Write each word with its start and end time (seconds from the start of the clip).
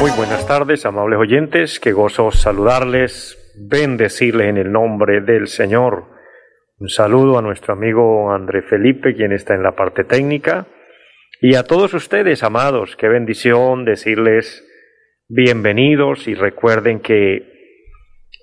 Muy 0.00 0.10
buenas 0.12 0.46
tardes, 0.46 0.86
amables 0.86 1.18
oyentes, 1.18 1.80
qué 1.80 1.92
gozo 1.92 2.30
saludarles, 2.30 3.38
bendecirles 3.56 4.48
en 4.48 4.58
el 4.58 4.70
nombre 4.70 5.20
del 5.20 5.48
Señor. 5.48 6.04
Un 6.78 6.88
saludo 6.88 7.38
a 7.38 7.42
nuestro 7.42 7.72
amigo 7.72 8.30
André 8.32 8.62
Felipe, 8.62 9.14
quien 9.14 9.32
está 9.32 9.54
en 9.54 9.62
la 9.62 9.74
parte 9.74 10.04
técnica, 10.04 10.66
y 11.40 11.54
a 11.54 11.64
todos 11.64 11.94
ustedes, 11.94 12.42
amados, 12.42 12.96
qué 12.96 13.08
bendición 13.08 13.84
decirles 13.84 14.64
bienvenidos 15.28 16.28
y 16.28 16.34
recuerden 16.34 17.00
que 17.00 17.56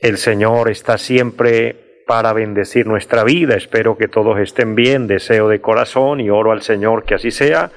el 0.02 0.18
Señor 0.18 0.70
está 0.70 0.98
siempre 0.98 1.92
para 2.05 2.34
bendecir 2.34 2.88
nuestra 2.88 3.23
vida. 3.23 3.55
Espero 3.55 3.98
que 3.98 4.07
todos 4.07 4.39
estén 4.39 4.75
bien, 4.75 5.07
deseo 5.07 5.48
de 5.48 5.62
corazón 5.62 6.20
y 6.20 6.29
oro 6.29 6.52
al 6.52 6.62
Señor 6.62 7.05
que 7.05 7.16
así 7.16 7.31
sea 7.31 7.71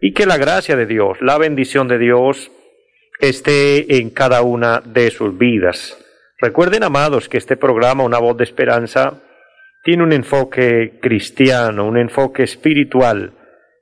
y 0.00 0.14
que 0.14 0.26
la 0.26 0.38
gracia 0.38 0.76
de 0.76 0.86
Dios, 0.86 1.18
la 1.20 1.38
bendición 1.38 1.88
de 1.88 1.98
Dios 1.98 2.50
esté 3.20 3.98
en 3.98 4.10
cada 4.10 4.42
una 4.42 4.80
de 4.80 5.10
sus 5.10 5.36
vidas. 5.36 5.98
Recuerden, 6.38 6.84
amados, 6.84 7.28
que 7.28 7.36
este 7.36 7.56
programa, 7.56 8.02
Una 8.02 8.18
voz 8.18 8.36
de 8.38 8.44
esperanza, 8.44 9.22
tiene 9.82 10.02
un 10.02 10.12
enfoque 10.12 10.98
cristiano, 11.00 11.86
un 11.86 11.98
enfoque 11.98 12.42
espiritual, 12.42 13.34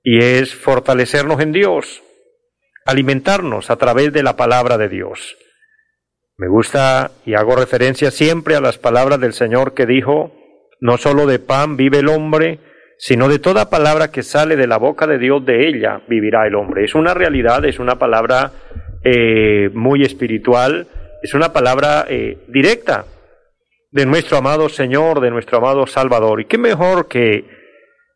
y 0.03 0.19
es 0.19 0.55
fortalecernos 0.55 1.41
en 1.41 1.53
Dios, 1.53 2.03
alimentarnos 2.85 3.71
a 3.71 3.77
través 3.77 4.13
de 4.13 4.23
la 4.23 4.37
palabra 4.37 4.77
de 4.77 4.89
Dios. 4.89 5.37
Me 6.41 6.47
gusta 6.47 7.11
y 7.27 7.35
hago 7.35 7.57
referencia 7.57 8.13
siempre 8.13 8.55
a 8.55 8.61
las 8.61 8.79
palabras 8.79 9.19
del 9.19 9.33
Señor 9.33 9.75
que 9.75 9.87
dijo, 9.87 10.31
no 10.81 10.97
solo 10.97 11.27
de 11.27 11.41
pan 11.41 11.77
vive 11.77 11.99
el 11.99 12.09
hombre, 12.09 12.61
sino 12.97 13.29
de 13.29 13.41
toda 13.41 13.71
palabra 13.71 14.13
que 14.13 14.23
sale 14.23 14.55
de 14.55 14.69
la 14.69 14.77
boca 14.77 15.09
de 15.09 15.19
Dios, 15.19 15.45
de 15.45 15.67
ella 15.67 16.03
vivirá 16.09 16.47
el 16.47 16.55
hombre. 16.55 16.85
Es 16.85 16.95
una 16.95 17.13
realidad, 17.13 17.65
es 17.65 17.81
una 17.81 17.99
palabra 17.99 18.53
eh, 19.03 19.69
muy 19.75 20.03
espiritual, 20.03 20.87
es 21.25 21.35
una 21.35 21.53
palabra 21.53 22.07
eh, 22.09 22.39
directa 22.47 23.05
de 23.91 24.07
nuestro 24.07 24.37
amado 24.37 24.69
Señor, 24.69 25.21
de 25.21 25.33
nuestro 25.33 25.59
amado 25.59 25.89
Salvador. 25.89 26.41
Y 26.41 26.45
qué 26.45 26.57
mejor 26.57 27.09
que 27.09 27.47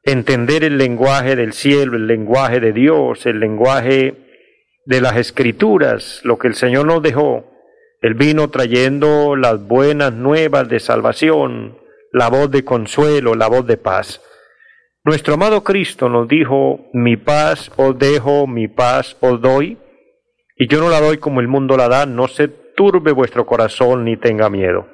entender 0.04 0.62
el 0.62 0.78
lenguaje 0.78 1.34
del 1.34 1.54
cielo, 1.54 1.96
el 1.96 2.06
lenguaje 2.06 2.60
de 2.60 2.72
Dios, 2.72 3.26
el 3.26 3.40
lenguaje 3.40 4.14
de 4.84 5.00
las 5.00 5.16
escrituras, 5.16 6.20
lo 6.22 6.38
que 6.38 6.46
el 6.46 6.54
Señor 6.54 6.86
nos 6.86 7.02
dejó. 7.02 7.51
Él 8.02 8.14
vino 8.14 8.50
trayendo 8.50 9.36
las 9.36 9.66
buenas 9.66 10.12
nuevas 10.12 10.68
de 10.68 10.80
salvación, 10.80 11.78
la 12.12 12.28
voz 12.28 12.50
de 12.50 12.64
consuelo, 12.64 13.34
la 13.34 13.48
voz 13.48 13.64
de 13.66 13.76
paz. 13.76 14.20
Nuestro 15.04 15.34
amado 15.34 15.62
Cristo 15.64 16.08
nos 16.08 16.28
dijo, 16.28 16.90
mi 16.92 17.16
paz 17.16 17.70
os 17.76 17.96
dejo, 17.98 18.46
mi 18.46 18.68
paz 18.68 19.16
os 19.20 19.40
doy, 19.40 19.78
y 20.56 20.68
yo 20.68 20.80
no 20.80 20.90
la 20.90 21.00
doy 21.00 21.18
como 21.18 21.40
el 21.40 21.48
mundo 21.48 21.76
la 21.76 21.88
da, 21.88 22.04
no 22.04 22.26
se 22.28 22.48
turbe 22.48 23.12
vuestro 23.12 23.46
corazón 23.46 24.04
ni 24.04 24.16
tenga 24.16 24.50
miedo. 24.50 24.88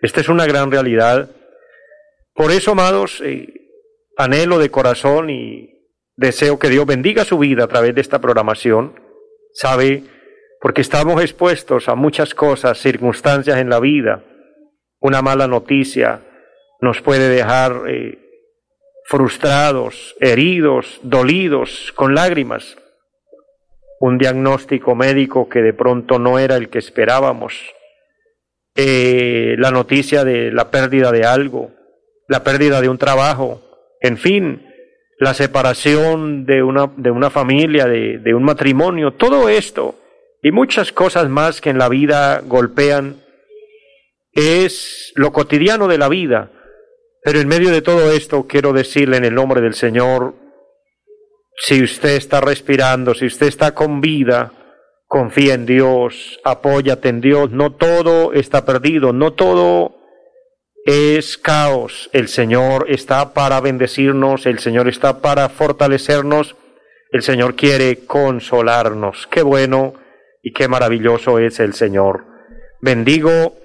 Esta 0.00 0.20
es 0.20 0.28
una 0.28 0.46
gran 0.46 0.70
realidad. 0.70 1.30
Por 2.34 2.50
eso, 2.50 2.72
amados, 2.72 3.20
eh, 3.24 3.48
anhelo 4.16 4.58
de 4.58 4.70
corazón 4.70 5.30
y 5.30 5.70
deseo 6.16 6.58
que 6.58 6.68
Dios 6.68 6.86
bendiga 6.86 7.24
su 7.24 7.38
vida 7.38 7.64
a 7.64 7.68
través 7.68 7.94
de 7.94 8.00
esta 8.00 8.20
programación. 8.20 9.00
Sabe, 9.52 10.04
porque 10.62 10.80
estamos 10.80 11.20
expuestos 11.20 11.88
a 11.88 11.96
muchas 11.96 12.36
cosas, 12.36 12.78
circunstancias 12.78 13.58
en 13.58 13.68
la 13.68 13.80
vida. 13.80 14.22
Una 15.00 15.20
mala 15.20 15.48
noticia 15.48 16.20
nos 16.80 17.02
puede 17.02 17.28
dejar 17.28 17.82
eh, 17.88 18.20
frustrados, 19.06 20.14
heridos, 20.20 21.00
dolidos, 21.02 21.92
con 21.96 22.14
lágrimas. 22.14 22.76
Un 23.98 24.18
diagnóstico 24.18 24.94
médico 24.94 25.48
que 25.48 25.62
de 25.62 25.72
pronto 25.72 26.20
no 26.20 26.38
era 26.38 26.54
el 26.54 26.68
que 26.68 26.78
esperábamos. 26.78 27.60
Eh, 28.76 29.56
la 29.58 29.72
noticia 29.72 30.22
de 30.22 30.52
la 30.52 30.70
pérdida 30.70 31.10
de 31.10 31.24
algo, 31.24 31.72
la 32.28 32.44
pérdida 32.44 32.80
de 32.80 32.88
un 32.88 32.98
trabajo, 32.98 33.60
en 34.00 34.16
fin, 34.16 34.64
la 35.18 35.34
separación 35.34 36.46
de 36.46 36.62
una, 36.62 36.88
de 36.96 37.10
una 37.10 37.30
familia, 37.30 37.86
de, 37.86 38.18
de 38.18 38.32
un 38.32 38.44
matrimonio, 38.44 39.14
todo 39.14 39.48
esto 39.48 39.98
y 40.42 40.50
muchas 40.50 40.92
cosas 40.92 41.28
más 41.28 41.60
que 41.60 41.70
en 41.70 41.78
la 41.78 41.88
vida 41.88 42.42
golpean, 42.44 43.22
es 44.32 45.12
lo 45.14 45.32
cotidiano 45.32 45.86
de 45.86 45.98
la 45.98 46.08
vida. 46.08 46.50
Pero 47.22 47.38
en 47.38 47.46
medio 47.46 47.70
de 47.70 47.82
todo 47.82 48.10
esto 48.10 48.46
quiero 48.48 48.72
decirle 48.72 49.18
en 49.18 49.24
el 49.24 49.34
nombre 49.34 49.60
del 49.60 49.74
Señor, 49.74 50.34
si 51.56 51.82
usted 51.82 52.16
está 52.16 52.40
respirando, 52.40 53.14
si 53.14 53.26
usted 53.26 53.46
está 53.46 53.72
con 53.72 54.00
vida, 54.00 54.52
confía 55.06 55.54
en 55.54 55.64
Dios, 55.64 56.40
apóyate 56.42 57.08
en 57.10 57.20
Dios, 57.20 57.50
no 57.50 57.74
todo 57.74 58.32
está 58.32 58.64
perdido, 58.64 59.12
no 59.12 59.34
todo 59.34 59.94
es 60.84 61.38
caos, 61.38 62.10
el 62.12 62.26
Señor 62.26 62.86
está 62.88 63.32
para 63.32 63.60
bendecirnos, 63.60 64.46
el 64.46 64.58
Señor 64.58 64.88
está 64.88 65.20
para 65.20 65.48
fortalecernos, 65.48 66.56
el 67.12 67.22
Señor 67.22 67.54
quiere 67.54 68.04
consolarnos. 68.06 69.28
Qué 69.28 69.42
bueno 69.42 70.01
y 70.42 70.52
qué 70.52 70.68
maravilloso 70.68 71.38
es 71.38 71.60
el 71.60 71.72
Señor. 71.72 72.24
Bendigo 72.80 73.56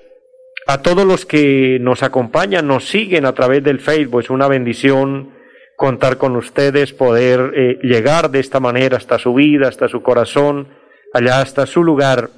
a 0.67 0.81
todos 0.81 1.05
los 1.05 1.25
que 1.25 1.79
nos 1.81 2.03
acompañan, 2.03 2.67
nos 2.67 2.87
siguen 2.87 3.25
a 3.25 3.33
través 3.33 3.63
del 3.63 3.79
Facebook. 3.79 4.21
Es 4.21 4.29
una 4.29 4.47
bendición 4.47 5.33
contar 5.75 6.17
con 6.17 6.35
ustedes, 6.35 6.93
poder 6.93 7.53
eh, 7.55 7.79
llegar 7.81 8.29
de 8.29 8.39
esta 8.39 8.59
manera 8.59 8.97
hasta 8.97 9.17
su 9.17 9.33
vida, 9.33 9.67
hasta 9.67 9.87
su 9.87 10.03
corazón, 10.03 10.67
allá 11.13 11.41
hasta 11.41 11.65
su 11.65 11.83
lugar. 11.83 12.29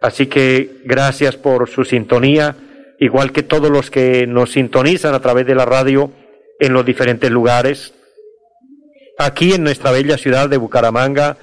Así 0.00 0.26
que 0.26 0.70
gracias 0.84 1.36
por 1.36 1.68
su 1.68 1.84
sintonía, 1.84 2.56
igual 2.98 3.32
que 3.32 3.42
todos 3.42 3.70
los 3.70 3.90
que 3.90 4.26
nos 4.26 4.52
sintonizan 4.52 5.14
a 5.14 5.20
través 5.20 5.46
de 5.46 5.54
la 5.54 5.66
radio 5.66 6.12
en 6.58 6.72
los 6.72 6.86
diferentes 6.86 7.30
lugares. 7.30 7.94
Aquí 9.18 9.52
en 9.52 9.64
nuestra 9.64 9.90
bella 9.90 10.16
ciudad 10.16 10.48
de 10.48 10.56
Bucaramanga 10.56 11.36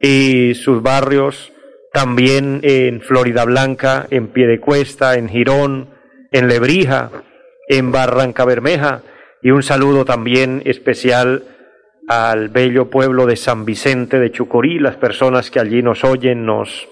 y 0.00 0.54
sus 0.54 0.82
barrios, 0.82 1.52
también 1.92 2.60
en 2.62 3.00
Florida 3.00 3.44
Blanca, 3.44 4.06
en 4.10 4.28
Piedecuesta, 4.28 5.16
en 5.16 5.28
Girón, 5.28 5.90
en 6.32 6.48
Lebrija, 6.48 7.10
en 7.68 7.92
Barranca 7.92 8.44
Bermeja, 8.44 9.02
y 9.42 9.50
un 9.50 9.62
saludo 9.62 10.04
también 10.04 10.62
especial 10.64 11.44
al 12.08 12.48
bello 12.48 12.90
pueblo 12.90 13.26
de 13.26 13.36
San 13.36 13.64
Vicente 13.64 14.18
de 14.18 14.32
Chucorí, 14.32 14.78
las 14.78 14.96
personas 14.96 15.50
que 15.50 15.60
allí 15.60 15.82
nos 15.82 16.04
oyen, 16.04 16.44
nos, 16.44 16.88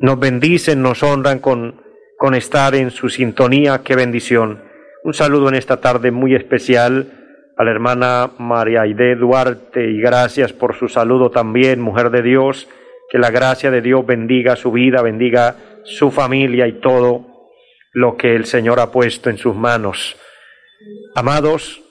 nos 0.00 0.18
bendicen, 0.18 0.82
nos 0.82 1.02
honran 1.02 1.38
con, 1.38 1.82
con 2.18 2.34
estar 2.34 2.74
en 2.74 2.90
su 2.90 3.08
sintonía, 3.08 3.82
qué 3.84 3.96
bendición. 3.96 4.62
Un 5.02 5.14
saludo 5.14 5.48
en 5.48 5.54
esta 5.54 5.80
tarde 5.80 6.10
muy 6.10 6.34
especial 6.34 7.17
a 7.58 7.64
la 7.64 7.72
hermana 7.72 8.30
María 8.38 8.82
Aide 8.82 9.16
Duarte 9.16 9.90
y 9.90 10.00
gracias 10.00 10.52
por 10.52 10.76
su 10.76 10.88
saludo 10.88 11.30
también, 11.30 11.80
mujer 11.80 12.10
de 12.10 12.22
Dios, 12.22 12.68
que 13.10 13.18
la 13.18 13.32
gracia 13.32 13.72
de 13.72 13.82
Dios 13.82 14.06
bendiga 14.06 14.54
su 14.54 14.70
vida, 14.70 15.02
bendiga 15.02 15.56
su 15.82 16.12
familia 16.12 16.68
y 16.68 16.74
todo 16.74 17.26
lo 17.92 18.16
que 18.16 18.36
el 18.36 18.44
Señor 18.44 18.78
ha 18.78 18.92
puesto 18.92 19.28
en 19.28 19.38
sus 19.38 19.56
manos. 19.56 20.16
Amados, 21.16 21.82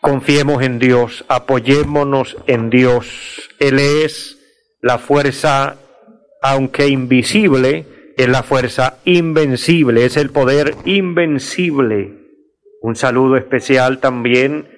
confiemos 0.00 0.62
en 0.62 0.78
Dios, 0.78 1.24
apoyémonos 1.26 2.36
en 2.46 2.70
Dios. 2.70 3.50
Él 3.58 3.80
es 3.80 4.38
la 4.80 4.98
fuerza, 4.98 5.78
aunque 6.42 6.86
invisible, 6.86 7.86
es 8.16 8.28
la 8.28 8.44
fuerza 8.44 8.98
invencible, 9.04 10.04
es 10.04 10.16
el 10.16 10.30
poder 10.30 10.76
invencible. 10.84 12.20
Un 12.82 12.94
saludo 12.94 13.36
especial 13.36 13.98
también 13.98 14.71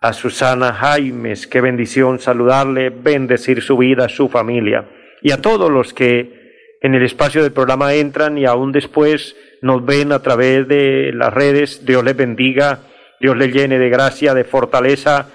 a 0.00 0.12
Susana 0.12 0.72
Jaimes, 0.72 1.46
qué 1.46 1.60
bendición 1.60 2.20
saludarle, 2.20 2.90
bendecir 2.90 3.62
su 3.62 3.76
vida, 3.76 4.08
su 4.08 4.28
familia 4.28 4.88
y 5.22 5.32
a 5.32 5.42
todos 5.42 5.70
los 5.70 5.92
que 5.92 6.76
en 6.80 6.94
el 6.94 7.04
espacio 7.04 7.42
del 7.42 7.52
programa 7.52 7.94
entran 7.94 8.38
y 8.38 8.44
aún 8.44 8.70
después 8.70 9.36
nos 9.62 9.84
ven 9.84 10.12
a 10.12 10.22
través 10.22 10.68
de 10.68 11.10
las 11.12 11.34
redes. 11.34 11.84
Dios 11.84 12.04
les 12.04 12.16
bendiga, 12.16 12.80
Dios 13.20 13.36
les 13.36 13.52
llene 13.52 13.80
de 13.80 13.88
gracia, 13.88 14.34
de 14.34 14.44
fortaleza 14.44 15.30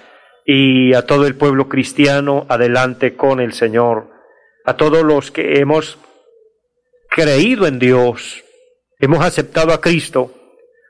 y 0.46 0.94
a 0.94 1.06
todo 1.06 1.28
el 1.28 1.36
pueblo 1.36 1.68
cristiano 1.68 2.46
adelante 2.48 3.16
con 3.16 3.42
el 3.42 3.54
Señor, 3.54 4.10
a 4.66 4.78
todos 4.78 5.04
los 5.04 5.32
que 5.32 5.60
hemos 5.60 5.98
creído 7.10 7.68
en 7.68 7.80
Dios, 7.80 8.44
hemos 9.00 9.24
aceptado 9.24 9.74
a 9.74 9.82
Cristo, 9.82 10.32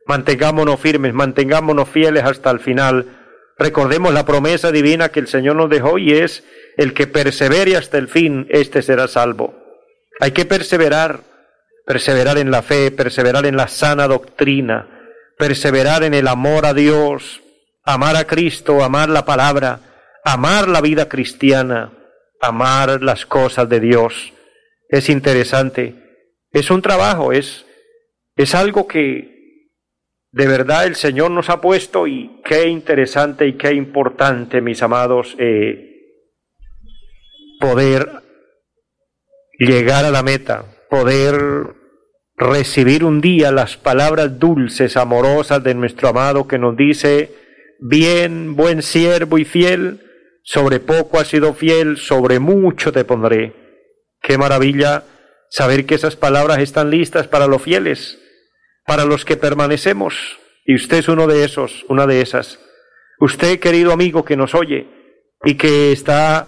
mantengámonos 0.06 0.80
firmes, 0.80 1.14
mantengámonos 1.14 1.90
fieles 1.90 2.24
hasta 2.24 2.52
el 2.52 2.60
final. 2.60 3.23
Recordemos 3.58 4.14
la 4.14 4.26
promesa 4.26 4.72
divina 4.72 5.10
que 5.10 5.20
el 5.20 5.28
Señor 5.28 5.56
nos 5.56 5.70
dejó 5.70 5.98
y 5.98 6.14
es 6.14 6.44
el 6.78 6.94
que 6.94 7.08
persevere 7.08 7.78
hasta 7.78 7.98
el 7.98 8.08
fin, 8.08 8.48
éste 8.50 8.82
será 8.82 9.08
salvo. 9.08 9.56
Hay 10.20 10.32
que 10.32 10.46
perseverar, 10.46 11.22
perseverar 11.86 12.38
en 12.38 12.52
la 12.52 12.62
fe, 12.62 12.92
perseverar 12.92 13.46
en 13.46 13.58
la 13.58 13.68
sana 13.68 14.08
doctrina, 14.08 14.88
perseverar 15.38 16.04
en 16.04 16.14
el 16.14 16.28
amor 16.28 16.66
a 16.66 16.74
Dios, 16.74 17.42
amar 17.84 18.16
a 18.16 18.26
Cristo, 18.26 18.84
amar 18.84 19.10
la 19.10 19.26
palabra, 19.26 19.80
amar 20.24 20.68
la 20.68 20.82
vida 20.82 21.08
cristiana, 21.08 21.94
amar 22.42 23.02
las 23.02 23.26
cosas 23.26 23.70
de 23.70 23.80
Dios. 23.80 24.34
Es 24.90 25.10
interesante, 25.10 25.96
es 26.52 26.72
un 26.72 26.82
trabajo, 26.82 27.32
es, 27.32 27.66
es 28.36 28.56
algo 28.56 28.88
que 28.88 29.33
de 30.34 30.48
verdad 30.48 30.88
el 30.88 30.96
Señor 30.96 31.30
nos 31.30 31.52
ha 31.52 31.62
puesto 31.62 32.08
y 32.08 32.42
qué 32.44 32.68
interesante 32.68 33.46
y 33.48 33.54
qué 33.54 33.74
importante, 33.74 34.62
mis 34.62 34.82
amados, 34.82 35.36
eh, 35.38 35.92
poder 37.60 38.10
llegar 39.60 40.06
a 40.06 40.12
la 40.12 40.24
meta, 40.24 40.66
poder 40.90 41.76
recibir 42.36 43.06
un 43.06 43.22
día 43.22 43.52
las 43.52 43.78
palabras 43.78 44.40
dulces, 44.40 44.98
amorosas 44.98 45.64
de 45.64 45.76
nuestro 45.76 46.10
amado 46.10 46.48
que 46.48 46.58
nos 46.58 46.76
dice, 46.76 47.30
bien, 47.80 48.56
buen 48.56 48.82
siervo 48.82 49.38
y 49.38 49.46
fiel, 49.46 50.02
sobre 50.42 50.80
poco 50.80 51.20
has 51.20 51.28
sido 51.28 51.54
fiel, 51.54 51.98
sobre 51.98 52.40
mucho 52.40 52.92
te 52.92 53.06
pondré. 53.06 53.54
Qué 54.20 54.40
maravilla 54.40 55.04
saber 55.52 55.86
que 55.86 55.94
esas 55.94 56.16
palabras 56.16 56.58
están 56.58 56.90
listas 56.90 57.28
para 57.28 57.46
los 57.46 57.62
fieles 57.62 58.18
para 58.86 59.06
los 59.06 59.26
que 59.26 59.38
permanecemos. 59.38 60.40
Y 60.66 60.76
usted 60.76 60.98
es 60.98 61.08
uno 61.08 61.28
de 61.28 61.44
esos, 61.44 61.86
una 61.90 62.08
de 62.08 62.22
esas. 62.22 62.60
Usted, 63.20 63.60
querido 63.60 63.92
amigo 63.92 64.24
que 64.26 64.38
nos 64.38 64.56
oye 64.56 64.88
y 65.44 65.56
que 65.56 65.92
está 65.92 66.48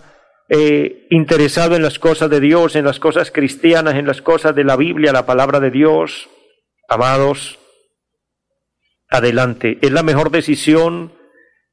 eh, 0.49 1.07
interesado 1.09 1.75
en 1.75 1.81
las 1.81 1.99
cosas 1.99 2.29
de 2.29 2.39
Dios, 2.39 2.75
en 2.75 2.85
las 2.85 2.99
cosas 2.99 3.31
cristianas, 3.31 3.95
en 3.95 4.07
las 4.07 4.21
cosas 4.21 4.55
de 4.55 4.63
la 4.63 4.75
Biblia, 4.75 5.11
la 5.11 5.25
palabra 5.25 5.59
de 5.59 5.71
Dios, 5.71 6.29
amados, 6.87 7.59
adelante. 9.09 9.77
Es 9.81 9.91
la 9.91 10.03
mejor 10.03 10.31
decisión, 10.31 11.13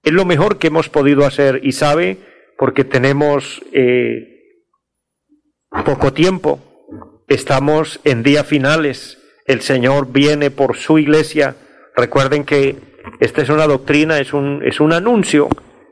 es 0.03 0.13
lo 0.13 0.25
mejor 0.25 0.59
que 0.59 0.69
hemos 0.69 0.89
podido 0.89 1.25
hacer 1.25 1.61
y 1.63 1.73
sabe, 1.73 2.19
porque 2.59 2.85
tenemos 2.85 3.63
eh, 3.73 4.33
poco 5.85 6.13
tiempo, 6.13 6.61
estamos 7.29 8.01
en 8.05 8.23
días 8.23 8.47
finales 8.47 9.22
el 9.47 9.61
Señor 9.61 10.13
viene 10.13 10.51
por 10.51 10.77
su 10.77 10.99
iglesia. 10.99 11.57
Recuerden 11.97 12.45
que 12.45 12.77
esta 13.21 13.43
es 13.43 13.49
una 13.49 13.67
doctrina, 13.67 14.19
es 14.19 14.33
un, 14.33 14.63
es 14.65 14.81
un 14.81 14.93
anuncio 14.93 15.49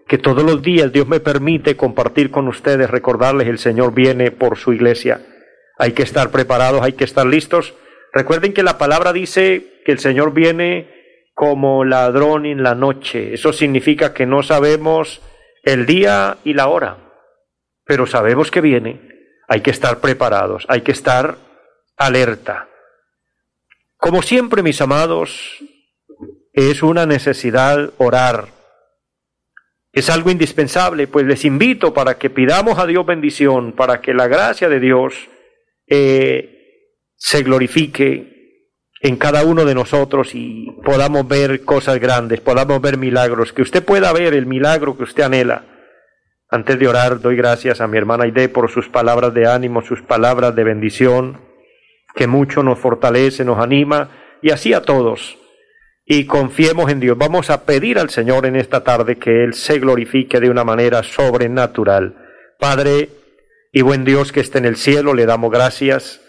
que 0.07 0.19
todos 0.19 0.43
los 0.43 0.61
días 0.61 0.93
Dios 0.93 1.07
me 1.07 1.21
permite 1.21 1.77
compartir 1.77 2.31
con 2.31 2.49
ustedes, 2.49 2.91
recordarles 2.91 3.47
el 3.47 3.59
Señor 3.59 3.95
viene 3.95 4.33
por 4.33 4.59
su 4.59 4.73
iglesia. 4.73 5.21
Hay 5.79 5.93
que 5.93 6.03
estar 6.03 6.31
preparados, 6.31 6.83
hay 6.83 6.95
que 6.95 7.05
estar 7.05 7.27
listos. 7.27 7.75
Recuerden 8.13 8.53
que 8.53 8.63
la 8.63 8.77
palabra 8.77 9.13
dice 9.13 9.81
que 9.85 9.93
el 9.93 9.99
Señor 9.99 10.33
viene 10.35 10.91
como 11.35 11.85
ladrón 11.85 12.45
en 12.45 12.63
la 12.63 12.75
noche. 12.75 13.35
Eso 13.35 13.53
significa 13.53 14.13
que 14.13 14.27
no 14.27 14.43
sabemos 14.43 15.23
el 15.63 15.87
día 15.87 16.39
y 16.45 16.55
la 16.55 16.69
hora, 16.69 16.99
pero 17.85 18.07
sabemos 18.07 18.51
que 18.51 18.61
viene. 18.61 19.01
Hay 19.49 19.61
que 19.61 19.71
estar 19.71 20.01
preparados, 20.01 20.67
hay 20.69 20.83
que 20.83 20.93
estar 20.93 21.37
alerta. 21.97 22.70
Como 24.01 24.23
siempre, 24.23 24.63
mis 24.63 24.81
amados, 24.81 25.63
es 26.55 26.83
una 26.83 27.05
necesidad 27.05 27.93
orar. 27.99 28.49
Es 29.93 30.09
algo 30.09 30.31
indispensable, 30.31 31.07
pues 31.07 31.27
les 31.27 31.45
invito 31.45 31.93
para 31.93 32.17
que 32.17 32.31
pidamos 32.31 32.79
a 32.79 32.87
Dios 32.87 33.05
bendición, 33.05 33.73
para 33.73 34.01
que 34.01 34.15
la 34.15 34.27
gracia 34.27 34.71
de 34.71 34.81
Dios 34.81 35.29
eh, 35.87 36.95
se 37.15 37.43
glorifique 37.43 38.79
en 39.03 39.17
cada 39.19 39.45
uno 39.45 39.67
de 39.67 39.75
nosotros 39.75 40.35
y 40.35 40.71
podamos 40.83 41.29
ver 41.29 41.63
cosas 41.67 42.01
grandes, 42.01 42.41
podamos 42.41 42.81
ver 42.81 42.97
milagros, 42.97 43.53
que 43.53 43.61
usted 43.61 43.85
pueda 43.85 44.15
ver 44.15 44.33
el 44.33 44.47
milagro 44.47 44.97
que 44.97 45.03
usted 45.03 45.25
anhela. 45.25 45.67
Antes 46.49 46.79
de 46.79 46.89
orar, 46.89 47.21
doy 47.21 47.37
gracias 47.37 47.83
a 47.83 47.87
mi 47.87 47.99
hermana 47.99 48.25
Aide 48.25 48.49
por 48.49 48.71
sus 48.71 48.89
palabras 48.89 49.35
de 49.35 49.47
ánimo, 49.47 49.83
sus 49.83 50.01
palabras 50.01 50.55
de 50.57 50.65
bendición 50.65 51.50
que 52.15 52.27
mucho 52.27 52.63
nos 52.63 52.79
fortalece, 52.79 53.45
nos 53.45 53.59
anima, 53.59 54.11
y 54.43 54.51
así 54.51 54.73
a 54.73 54.83
todos. 54.83 55.39
Y 56.05 56.27
confiemos 56.27 56.91
en 56.91 57.01
Dios. 57.01 57.17
Vamos 57.17 57.51
a 57.51 57.65
pedir 57.65 57.99
al 57.99 58.11
Señor 58.11 58.47
en 58.47 58.57
esta 58.57 58.83
tarde 58.83 59.17
que 59.17 59.45
Él 59.45 59.55
se 59.55 59.79
glorifique 59.79 60.41
de 60.41 60.51
una 60.51 60.65
manera 60.65 61.03
sobrenatural. 61.03 62.17
Padre 62.59 63.11
y 63.73 63.83
buen 63.83 64.05
Dios 64.05 64.33
que 64.33 64.41
esté 64.41 64.59
en 64.59 64.65
el 64.65 64.77
cielo, 64.77 65.15
le 65.15 65.27
damos 65.27 65.53
gracias. 65.53 66.21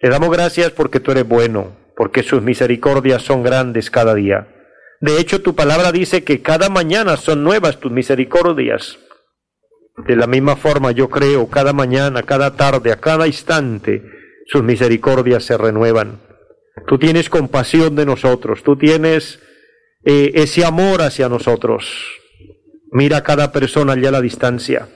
Le 0.00 0.10
damos 0.10 0.30
gracias 0.30 0.70
porque 0.70 1.00
tú 1.00 1.10
eres 1.10 1.26
bueno, 1.26 1.72
porque 1.96 2.22
sus 2.22 2.42
misericordias 2.42 3.22
son 3.22 3.42
grandes 3.42 3.90
cada 3.90 4.14
día. 4.14 4.46
De 5.00 5.18
hecho, 5.18 5.42
tu 5.42 5.54
palabra 5.54 5.92
dice 5.92 6.22
que 6.22 6.40
cada 6.40 6.68
mañana 6.68 7.16
son 7.16 7.42
nuevas 7.42 7.80
tus 7.80 7.90
misericordias. 7.90 8.98
De 10.06 10.14
la 10.14 10.26
misma 10.26 10.56
forma 10.56 10.92
yo 10.92 11.08
creo, 11.08 11.48
cada 11.48 11.72
mañana, 11.72 12.22
cada 12.22 12.54
tarde, 12.54 12.92
a 12.92 12.96
cada 12.96 13.26
instante, 13.26 14.02
sus 14.46 14.62
misericordias 14.62 15.44
se 15.44 15.58
renuevan. 15.58 16.20
Tú 16.86 16.98
tienes 16.98 17.28
compasión 17.30 17.96
de 17.96 18.06
nosotros, 18.06 18.62
tú 18.62 18.76
tienes 18.76 19.40
eh, 20.04 20.32
ese 20.34 20.64
amor 20.64 21.02
hacia 21.02 21.28
nosotros. 21.28 21.86
Mira 22.92 23.18
a 23.18 23.22
cada 23.22 23.50
persona 23.52 23.94
allá 23.94 24.10
a 24.10 24.12
la 24.12 24.20
distancia, 24.20 24.88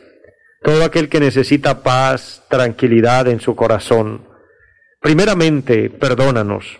todo 0.63 0.85
aquel 0.85 1.09
que 1.09 1.21
necesita 1.21 1.83
paz, 1.83 2.45
tranquilidad 2.49 3.29
en 3.29 3.41
su 3.41 3.57
corazón. 3.57 4.29
Primeramente, 5.01 5.91
perdónanos. 5.91 6.79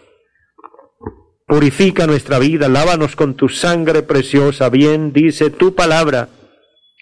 Purifica 1.47 2.07
nuestra 2.07 2.39
vida, 2.39 2.69
lávanos 2.69 3.17
con 3.17 3.35
tu 3.35 3.49
sangre 3.49 4.03
preciosa. 4.03 4.69
Bien 4.69 5.13
dice 5.13 5.51
tu 5.51 5.75
palabra, 5.75 6.29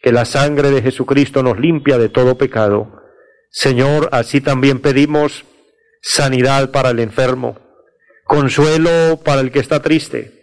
que 0.01 0.13
la 0.13 0.25
sangre 0.25 0.71
de 0.71 0.81
Jesucristo 0.81 1.43
nos 1.43 1.59
limpia 1.59 1.99
de 1.99 2.09
todo 2.09 2.39
pecado. 2.39 3.03
Señor, 3.51 4.09
así 4.13 4.41
también 4.41 4.79
pedimos 4.79 5.45
sanidad 6.01 6.71
para 6.71 6.91
el 6.91 7.01
enfermo, 7.01 7.59
consuelo 8.25 9.21
para 9.25 9.41
el 9.41 9.51
que 9.51 9.59
está 9.59 9.81
triste. 9.81 10.39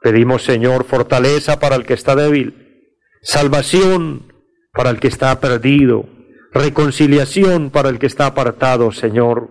Pedimos, 0.00 0.42
Señor, 0.42 0.84
fortaleza 0.84 1.58
para 1.58 1.76
el 1.76 1.84
que 1.84 1.94
está 1.94 2.16
débil, 2.16 2.96
salvación 3.22 4.32
para 4.72 4.90
el 4.90 5.00
que 5.00 5.08
está 5.08 5.38
perdido, 5.40 6.08
reconciliación 6.52 7.70
para 7.70 7.88
el 7.88 7.98
que 7.98 8.06
está 8.06 8.26
apartado, 8.26 8.92
Señor. 8.92 9.50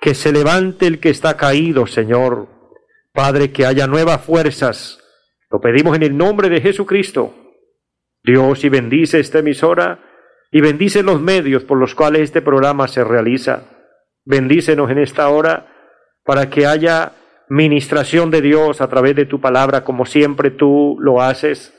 Que 0.00 0.14
se 0.14 0.32
levante 0.32 0.86
el 0.86 1.00
que 1.00 1.10
está 1.10 1.36
caído, 1.36 1.86
Señor. 1.86 2.48
Padre, 3.12 3.50
que 3.50 3.64
haya 3.64 3.86
nuevas 3.86 4.22
fuerzas. 4.22 5.00
Lo 5.50 5.60
pedimos 5.60 5.96
en 5.96 6.02
el 6.02 6.16
nombre 6.16 6.48
de 6.48 6.60
Jesucristo. 6.60 7.34
Dios 8.22 8.64
y 8.64 8.68
bendice 8.68 9.20
esta 9.20 9.38
emisora 9.38 10.04
y 10.50 10.60
bendice 10.60 11.02
los 11.02 11.20
medios 11.20 11.64
por 11.64 11.78
los 11.78 11.94
cuales 11.94 12.22
este 12.22 12.42
programa 12.42 12.88
se 12.88 13.04
realiza. 13.04 13.75
Bendícenos 14.26 14.90
en 14.90 14.98
esta 14.98 15.30
hora 15.30 15.68
para 16.24 16.50
que 16.50 16.66
haya 16.66 17.12
ministración 17.48 18.32
de 18.32 18.42
Dios 18.42 18.80
a 18.80 18.88
través 18.88 19.14
de 19.14 19.24
tu 19.24 19.40
palabra, 19.40 19.84
como 19.84 20.04
siempre 20.04 20.50
tú 20.50 20.96
lo 21.00 21.22
haces. 21.22 21.72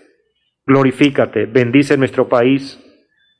Glorifícate, 0.65 1.45
bendice 1.45 1.97
nuestro 1.97 2.29
país. 2.29 2.81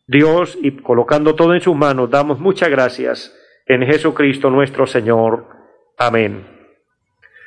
Dios, 0.05 0.57
y 0.61 0.71
colocando 0.77 1.35
todo 1.35 1.53
en 1.53 1.61
sus 1.61 1.75
manos, 1.75 2.09
damos 2.09 2.39
muchas 2.39 2.69
gracias 2.69 3.33
en 3.65 3.85
Jesucristo 3.85 4.49
nuestro 4.49 4.85
Señor. 4.85 5.47
Amén. 5.97 6.45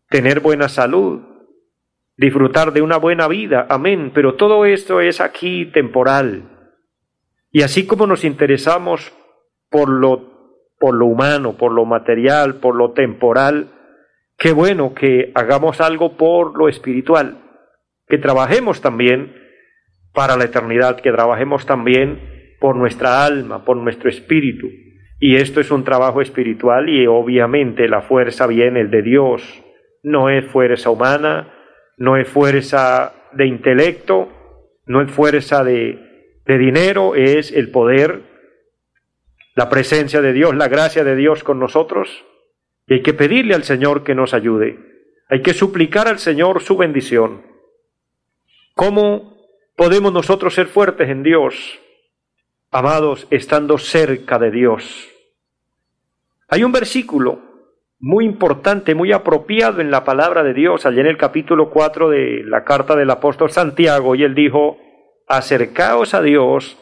tener 0.10 0.40
buena 0.40 0.70
salud, 0.70 1.22
disfrutar 2.18 2.74
de 2.74 2.82
una 2.82 2.98
buena 2.98 3.28
vida, 3.28 3.66
amén, 3.70 4.12
pero 4.14 4.36
todo 4.36 4.66
esto 4.66 5.02
es 5.02 5.20
aquí 5.20 5.66
temporal. 5.66 6.50
Y 7.52 7.62
así 7.62 7.86
como 7.86 8.08
nos 8.08 8.24
interesamos 8.24 9.14
por 9.70 9.90
lo, 9.90 10.70
por 10.80 10.96
lo 10.96 11.06
humano, 11.06 11.58
por 11.58 11.72
lo 11.72 11.86
material, 11.86 12.56
por 12.56 12.76
lo 12.76 12.92
temporal, 12.92 13.70
qué 14.38 14.52
bueno 14.52 14.94
que 14.94 15.32
hagamos 15.36 15.82
algo 15.82 16.18
por 16.18 16.58
lo 16.58 16.70
espiritual, 16.70 17.38
que 18.08 18.18
trabajemos 18.18 18.82
también 18.82 19.36
para 20.14 20.38
la 20.38 20.46
eternidad, 20.46 21.00
que 21.00 21.12
trabajemos 21.12 21.66
también 21.66 22.56
por 22.60 22.76
nuestra 22.76 23.26
alma, 23.26 23.66
por 23.66 23.78
nuestro 23.78 24.10
espíritu. 24.10 24.68
Y 25.26 25.38
esto 25.38 25.62
es 25.62 25.72
un 25.72 25.86
trabajo 25.86 26.22
espiritual 26.22 26.90
y 26.90 27.08
obviamente 27.08 27.88
la 27.88 28.02
fuerza 28.02 28.46
viene 28.46 28.84
de 28.84 29.02
Dios. 29.02 29.64
No 30.04 30.30
es 30.30 30.46
fuerza 30.52 30.90
humana, 30.90 31.54
no 31.96 32.18
es 32.18 32.28
fuerza 32.28 33.14
de 33.32 33.48
intelecto, 33.48 34.28
no 34.86 35.02
es 35.02 35.10
fuerza 35.10 35.64
de, 35.64 36.36
de 36.46 36.58
dinero, 36.58 37.16
es 37.16 37.54
el 37.54 37.72
poder, 37.72 38.20
la 39.56 39.70
presencia 39.70 40.20
de 40.20 40.34
Dios, 40.34 40.54
la 40.58 40.68
gracia 40.68 41.06
de 41.06 41.16
Dios 41.16 41.46
con 41.46 41.58
nosotros. 41.58 42.26
Y 42.88 42.96
hay 42.96 43.02
que 43.02 43.14
pedirle 43.14 43.56
al 43.56 43.64
Señor 43.64 44.04
que 44.04 44.16
nos 44.16 44.34
ayude. 44.34 44.78
Hay 45.30 45.42
que 45.42 45.54
suplicar 45.54 46.10
al 46.10 46.20
Señor 46.20 46.62
su 46.62 46.76
bendición. 46.76 47.44
¿Cómo 48.76 49.38
podemos 49.78 50.12
nosotros 50.12 50.54
ser 50.54 50.68
fuertes 50.68 51.08
en 51.08 51.24
Dios? 51.24 51.80
amados, 52.74 53.28
estando 53.30 53.78
cerca 53.78 54.40
de 54.40 54.52
Dios. 54.52 55.13
Hay 56.50 56.64
un 56.64 56.72
versículo 56.72 57.40
muy 58.00 58.26
importante, 58.26 58.96
muy 58.96 59.12
apropiado 59.12 59.82
en 59.82 59.92
la 59.92 60.04
palabra 60.04 60.44
de 60.44 60.54
Dios, 60.54 60.86
allá 60.86 61.02
en 61.02 61.08
el 61.08 61.18
capítulo 61.18 61.70
4 61.70 62.10
de 62.10 62.44
la 62.46 62.64
carta 62.64 62.96
del 62.96 63.10
apóstol 63.10 63.50
Santiago, 63.50 64.16
y 64.16 64.24
él 64.24 64.36
dijo, 64.36 64.78
acercaos 65.28 66.14
a 66.14 66.22
Dios 66.22 66.78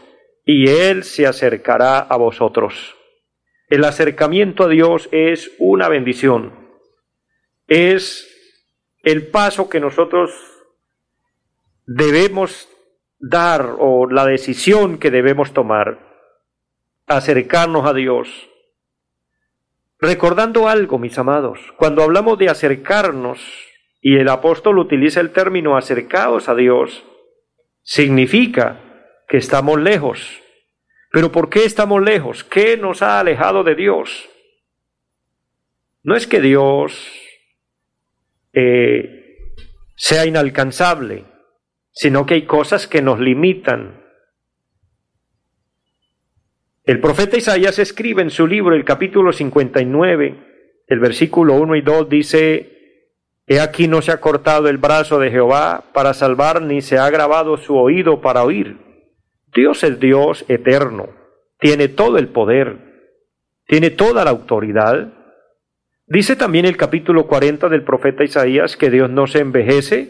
y 0.45 0.69
Él 0.69 1.03
se 1.03 1.27
acercará 1.27 1.99
a 1.99 2.17
vosotros. 2.17 2.95
El 3.69 3.85
acercamiento 3.85 4.65
a 4.65 4.67
Dios 4.67 5.07
es 5.11 5.51
una 5.59 5.87
bendición, 5.87 6.53
es 7.67 8.27
el 9.03 9.27
paso 9.27 9.69
que 9.69 9.79
nosotros 9.79 10.31
debemos 11.85 12.67
dar 13.19 13.75
o 13.79 14.07
la 14.09 14.25
decisión 14.25 14.97
que 14.97 15.11
debemos 15.11 15.53
tomar, 15.53 15.99
acercarnos 17.07 17.85
a 17.85 17.93
Dios. 17.93 18.49
Recordando 20.01 20.67
algo, 20.67 20.97
mis 20.97 21.17
amados, 21.19 21.59
cuando 21.77 22.01
hablamos 22.01 22.39
de 22.39 22.49
acercarnos, 22.49 23.39
y 24.01 24.17
el 24.17 24.29
apóstol 24.29 24.79
utiliza 24.79 25.19
el 25.19 25.31
término 25.31 25.77
acercaos 25.77 26.49
a 26.49 26.55
Dios, 26.55 27.05
significa 27.83 28.81
que 29.27 29.37
estamos 29.37 29.79
lejos. 29.79 30.41
Pero 31.11 31.31
¿por 31.31 31.49
qué 31.49 31.65
estamos 31.65 32.01
lejos? 32.01 32.43
¿Qué 32.43 32.77
nos 32.77 33.03
ha 33.03 33.19
alejado 33.19 33.63
de 33.63 33.75
Dios? 33.75 34.27
No 36.01 36.15
es 36.15 36.25
que 36.25 36.41
Dios 36.41 37.11
eh, 38.53 39.37
sea 39.95 40.25
inalcanzable, 40.25 41.25
sino 41.91 42.25
que 42.25 42.33
hay 42.33 42.45
cosas 42.47 42.87
que 42.87 43.03
nos 43.03 43.19
limitan. 43.19 44.00
El 46.83 46.99
profeta 46.99 47.37
Isaías 47.37 47.77
escribe 47.77 48.23
en 48.23 48.31
su 48.31 48.47
libro, 48.47 48.75
el 48.75 48.83
capítulo 48.83 49.31
59, 49.31 50.35
el 50.87 50.99
versículo 50.99 51.53
1 51.53 51.75
y 51.75 51.81
2, 51.81 52.09
dice, 52.09 52.71
He 53.45 53.59
aquí 53.59 53.87
no 53.87 54.01
se 54.01 54.11
ha 54.11 54.19
cortado 54.19 54.67
el 54.67 54.79
brazo 54.79 55.19
de 55.19 55.29
Jehová 55.29 55.83
para 55.93 56.15
salvar, 56.15 56.63
ni 56.63 56.81
se 56.81 56.97
ha 56.97 57.07
grabado 57.11 57.57
su 57.57 57.77
oído 57.77 58.21
para 58.21 58.43
oír. 58.43 58.77
Dios 59.53 59.83
es 59.83 59.99
Dios 59.99 60.43
eterno, 60.47 61.09
tiene 61.59 61.87
todo 61.87 62.17
el 62.17 62.29
poder, 62.29 62.77
tiene 63.67 63.91
toda 63.91 64.23
la 64.23 64.31
autoridad. 64.31 65.13
Dice 66.07 66.35
también 66.35 66.65
el 66.65 66.77
capítulo 66.77 67.27
40 67.27 67.69
del 67.69 67.83
profeta 67.83 68.23
Isaías 68.23 68.75
que 68.75 68.89
Dios 68.89 69.09
no 69.09 69.27
se 69.27 69.39
envejece, 69.39 70.09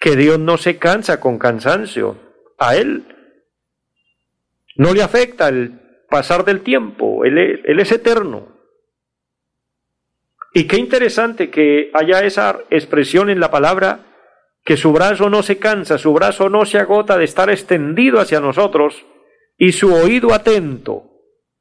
que 0.00 0.16
Dios 0.16 0.40
no 0.40 0.56
se 0.56 0.78
cansa 0.78 1.20
con 1.20 1.38
cansancio. 1.38 2.16
A 2.58 2.74
Él 2.74 3.04
no 4.76 4.94
le 4.94 5.02
afecta 5.02 5.48
el 5.48 5.81
pasar 6.12 6.44
del 6.44 6.60
tiempo, 6.60 7.24
Él 7.24 7.38
es, 7.38 7.90
eterno. 7.90 8.48
Y 10.52 10.66
qué 10.66 10.76
interesante 10.76 11.48
que 11.50 11.90
haya 11.94 12.20
esa 12.20 12.58
expresión 12.68 13.30
en 13.30 13.40
la 13.40 13.50
palabra, 13.50 14.00
que 14.62 14.76
su 14.76 14.92
brazo 14.92 15.30
no 15.30 15.42
se 15.42 15.56
cansa, 15.56 15.96
su 15.96 16.12
brazo 16.12 16.50
no 16.50 16.66
se 16.66 16.78
agota 16.78 17.16
de 17.16 17.24
estar 17.24 17.48
extendido 17.48 18.20
hacia 18.20 18.40
nosotros 18.40 19.06
y 19.56 19.72
su 19.72 19.94
oído 19.94 20.34
atento. 20.34 21.04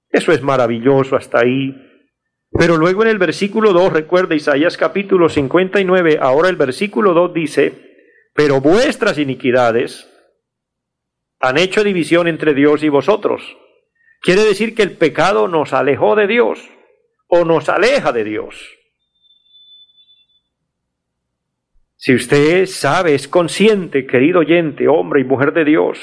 Eso 0.09 0.33
es 0.33 0.41
maravilloso 0.41 1.15
hasta 1.15 1.39
ahí. 1.39 1.73
Pero 2.51 2.75
luego 2.75 3.03
en 3.03 3.07
el 3.07 3.19
versículo 3.19 3.71
2, 3.71 3.93
recuerda 3.93 4.35
Isaías 4.35 4.75
capítulo 4.75 5.29
59, 5.29 6.19
ahora 6.21 6.49
el 6.49 6.57
versículo 6.57 7.13
2 7.13 7.33
dice, 7.33 7.73
pero 8.35 8.59
vuestras 8.59 9.17
iniquidades 9.17 10.11
han 11.39 11.57
hecho 11.57 11.85
división 11.85 12.27
entre 12.27 12.53
Dios 12.53 12.83
y 12.83 12.89
vosotros. 12.89 13.41
Quiere 14.21 14.43
decir 14.43 14.75
que 14.75 14.83
el 14.83 14.97
pecado 14.97 15.47
nos 15.47 15.73
alejó 15.73 16.15
de 16.15 16.27
Dios 16.27 16.69
o 17.27 17.43
nos 17.43 17.69
aleja 17.69 18.11
de 18.11 18.23
Dios. 18.23 18.55
Si 21.95 22.13
usted 22.13 22.67
sabe, 22.67 23.15
es 23.15 23.27
consciente, 23.27 24.05
querido 24.05 24.39
oyente, 24.39 24.87
hombre 24.87 25.21
y 25.21 25.23
mujer 25.23 25.53
de 25.53 25.65
Dios, 25.65 25.99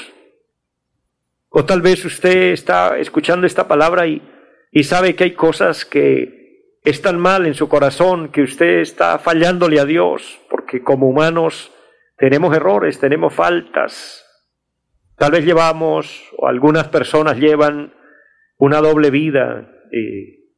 o 1.49 1.65
tal 1.65 1.81
vez 1.81 2.03
usted 2.05 2.51
está 2.51 2.97
escuchando 2.99 3.47
esta 3.47 3.67
palabra 3.67 4.05
y, 4.05 4.21
y 4.71 4.83
sabe 4.83 5.15
que 5.15 5.23
hay 5.25 5.33
cosas 5.33 5.85
que 5.85 6.77
están 6.83 7.19
mal 7.19 7.45
en 7.45 7.53
su 7.53 7.67
corazón, 7.67 8.31
que 8.31 8.41
usted 8.41 8.79
está 8.79 9.17
fallándole 9.19 9.79
a 9.79 9.85
Dios, 9.85 10.39
porque 10.49 10.83
como 10.83 11.09
humanos 11.09 11.71
tenemos 12.17 12.55
errores, 12.55 12.99
tenemos 12.99 13.33
faltas. 13.33 14.25
Tal 15.17 15.31
vez 15.31 15.45
llevamos, 15.45 16.31
o 16.37 16.47
algunas 16.47 16.87
personas 16.89 17.37
llevan 17.37 17.93
una 18.59 18.81
doble 18.81 19.09
vida, 19.09 19.71
y 19.91 20.51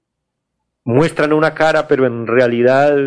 muestran 0.84 1.32
una 1.32 1.54
cara, 1.54 1.88
pero 1.88 2.06
en 2.06 2.28
realidad 2.28 2.98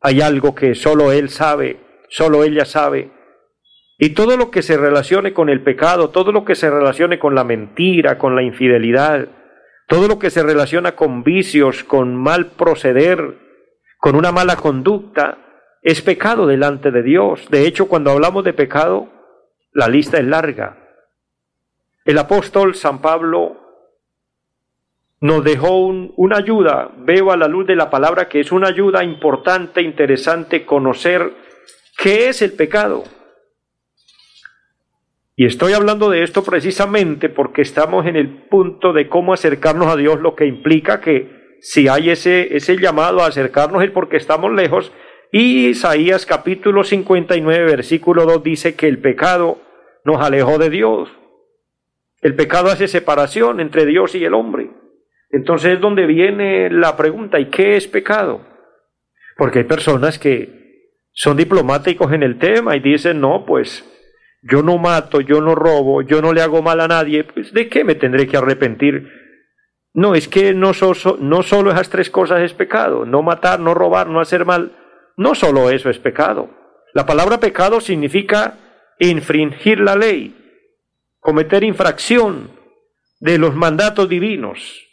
hay 0.00 0.20
algo 0.22 0.54
que 0.54 0.74
solo 0.74 1.12
él 1.12 1.28
sabe, 1.28 1.80
solo 2.08 2.44
ella 2.44 2.64
sabe. 2.64 3.10
Y 3.98 4.10
todo 4.10 4.38
lo 4.38 4.50
que 4.50 4.62
se 4.62 4.78
relacione 4.78 5.34
con 5.34 5.50
el 5.50 5.62
pecado, 5.62 6.08
todo 6.08 6.32
lo 6.32 6.44
que 6.44 6.54
se 6.54 6.70
relacione 6.70 7.18
con 7.18 7.34
la 7.34 7.44
mentira, 7.44 8.16
con 8.16 8.34
la 8.34 8.42
infidelidad, 8.42 9.28
todo 9.88 10.08
lo 10.08 10.18
que 10.18 10.30
se 10.30 10.42
relaciona 10.42 10.92
con 10.92 11.22
vicios, 11.22 11.84
con 11.84 12.16
mal 12.16 12.52
proceder, 12.52 13.36
con 13.98 14.14
una 14.14 14.32
mala 14.32 14.56
conducta, 14.56 15.38
es 15.82 16.00
pecado 16.00 16.46
delante 16.46 16.92
de 16.92 17.02
Dios. 17.02 17.48
De 17.50 17.66
hecho, 17.66 17.88
cuando 17.88 18.12
hablamos 18.12 18.44
de 18.44 18.52
pecado, 18.52 19.08
la 19.72 19.88
lista 19.88 20.18
es 20.18 20.24
larga. 20.24 20.78
El 22.04 22.16
apóstol 22.18 22.74
San 22.76 23.00
Pablo 23.02 23.59
nos 25.20 25.44
dejó 25.44 25.86
una 25.86 26.38
ayuda, 26.38 26.92
veo 26.96 27.30
a 27.30 27.36
la 27.36 27.46
luz 27.46 27.66
de 27.66 27.76
la 27.76 27.90
palabra 27.90 28.28
que 28.28 28.40
es 28.40 28.52
una 28.52 28.68
ayuda 28.68 29.04
importante, 29.04 29.82
interesante 29.82 30.64
conocer 30.64 31.32
qué 31.98 32.30
es 32.30 32.40
el 32.40 32.52
pecado. 32.52 33.04
Y 35.36 35.44
estoy 35.44 35.74
hablando 35.74 36.10
de 36.10 36.22
esto 36.22 36.42
precisamente 36.42 37.28
porque 37.28 37.62
estamos 37.62 38.06
en 38.06 38.16
el 38.16 38.48
punto 38.48 38.92
de 38.92 39.08
cómo 39.08 39.34
acercarnos 39.34 39.88
a 39.88 39.96
Dios, 39.96 40.20
lo 40.20 40.34
que 40.34 40.46
implica 40.46 41.00
que 41.00 41.56
si 41.60 41.88
hay 41.88 42.10
ese, 42.10 42.56
ese 42.56 42.78
llamado 42.78 43.20
a 43.20 43.26
acercarnos 43.26 43.84
es 43.84 43.90
porque 43.90 44.16
estamos 44.16 44.52
lejos 44.52 44.90
y 45.32 45.68
Isaías 45.68 46.24
capítulo 46.24 46.82
59, 46.82 47.64
versículo 47.64 48.24
2 48.24 48.42
dice 48.42 48.74
que 48.74 48.88
el 48.88 49.00
pecado 49.00 49.60
nos 50.04 50.20
alejó 50.22 50.58
de 50.58 50.70
Dios. 50.70 51.10
El 52.22 52.34
pecado 52.34 52.68
hace 52.70 52.88
separación 52.88 53.60
entre 53.60 53.86
Dios 53.86 54.14
y 54.14 54.24
el 54.24 54.34
hombre. 54.34 54.79
Entonces 55.30 55.74
es 55.74 55.80
donde 55.80 56.06
viene 56.06 56.70
la 56.70 56.96
pregunta, 56.96 57.38
¿y 57.38 57.46
qué 57.46 57.76
es 57.76 57.86
pecado? 57.86 58.40
Porque 59.36 59.60
hay 59.60 59.64
personas 59.64 60.18
que 60.18 60.60
son 61.12 61.36
diplomáticos 61.36 62.12
en 62.12 62.22
el 62.22 62.38
tema 62.38 62.76
y 62.76 62.80
dicen, 62.80 63.20
no, 63.20 63.44
pues 63.46 63.84
yo 64.42 64.62
no 64.62 64.78
mato, 64.78 65.20
yo 65.20 65.40
no 65.40 65.54
robo, 65.54 66.02
yo 66.02 66.20
no 66.22 66.32
le 66.32 66.42
hago 66.42 66.62
mal 66.62 66.80
a 66.80 66.88
nadie, 66.88 67.24
pues 67.24 67.52
¿de 67.52 67.68
qué 67.68 67.84
me 67.84 67.94
tendré 67.94 68.26
que 68.26 68.36
arrepentir? 68.36 69.08
No, 69.92 70.14
es 70.14 70.28
que 70.28 70.54
no, 70.54 70.72
no 71.20 71.42
solo 71.42 71.70
esas 71.70 71.90
tres 71.90 72.10
cosas 72.10 72.42
es 72.42 72.54
pecado, 72.54 73.04
no 73.04 73.22
matar, 73.22 73.60
no 73.60 73.74
robar, 73.74 74.08
no 74.08 74.20
hacer 74.20 74.44
mal, 74.44 74.72
no 75.16 75.34
solo 75.34 75.70
eso 75.70 75.90
es 75.90 75.98
pecado. 75.98 76.50
La 76.94 77.06
palabra 77.06 77.38
pecado 77.38 77.80
significa 77.80 78.54
infringir 78.98 79.80
la 79.80 79.96
ley, 79.96 80.34
cometer 81.18 81.64
infracción 81.64 82.50
de 83.20 83.38
los 83.38 83.54
mandatos 83.54 84.08
divinos. 84.08 84.89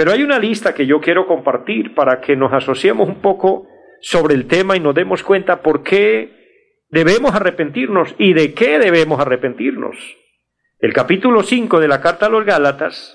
Pero 0.00 0.12
hay 0.12 0.22
una 0.22 0.38
lista 0.38 0.72
que 0.72 0.86
yo 0.86 0.98
quiero 0.98 1.26
compartir 1.26 1.94
para 1.94 2.22
que 2.22 2.34
nos 2.34 2.54
asociemos 2.54 3.06
un 3.06 3.20
poco 3.20 3.68
sobre 4.00 4.34
el 4.34 4.46
tema 4.46 4.74
y 4.74 4.80
nos 4.80 4.94
demos 4.94 5.22
cuenta 5.22 5.60
por 5.60 5.82
qué 5.82 6.86
debemos 6.88 7.34
arrepentirnos 7.34 8.14
y 8.16 8.32
de 8.32 8.54
qué 8.54 8.78
debemos 8.78 9.20
arrepentirnos. 9.20 9.94
El 10.78 10.94
capítulo 10.94 11.42
5 11.42 11.80
de 11.80 11.88
la 11.88 12.00
carta 12.00 12.24
a 12.24 12.28
los 12.30 12.46
Gálatas, 12.46 13.14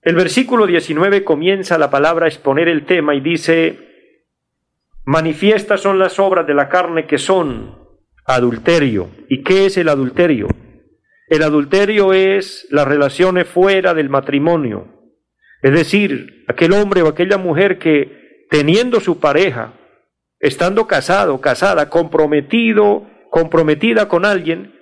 el 0.00 0.14
versículo 0.14 0.66
19 0.66 1.24
comienza 1.24 1.76
la 1.76 1.90
palabra 1.90 2.24
a 2.24 2.28
exponer 2.28 2.68
el 2.68 2.86
tema 2.86 3.14
y 3.14 3.20
dice, 3.20 3.78
manifiestas 5.04 5.82
son 5.82 5.98
las 5.98 6.18
obras 6.18 6.46
de 6.46 6.54
la 6.54 6.70
carne 6.70 7.06
que 7.06 7.18
son 7.18 7.86
adulterio. 8.24 9.10
¿Y 9.28 9.42
qué 9.42 9.66
es 9.66 9.76
el 9.76 9.90
adulterio? 9.90 10.48
El 11.28 11.42
adulterio 11.42 12.12
es 12.12 12.66
las 12.70 12.88
relaciones 12.88 13.46
fuera 13.46 13.94
del 13.94 14.08
matrimonio. 14.08 14.88
Es 15.62 15.72
decir, 15.72 16.44
aquel 16.48 16.72
hombre 16.72 17.02
o 17.02 17.08
aquella 17.08 17.36
mujer 17.36 17.78
que 17.78 18.46
teniendo 18.50 19.00
su 19.00 19.20
pareja, 19.20 19.74
estando 20.40 20.86
casado, 20.86 21.40
casada, 21.40 21.90
comprometido, 21.90 23.06
comprometida 23.30 24.08
con 24.08 24.24
alguien, 24.24 24.74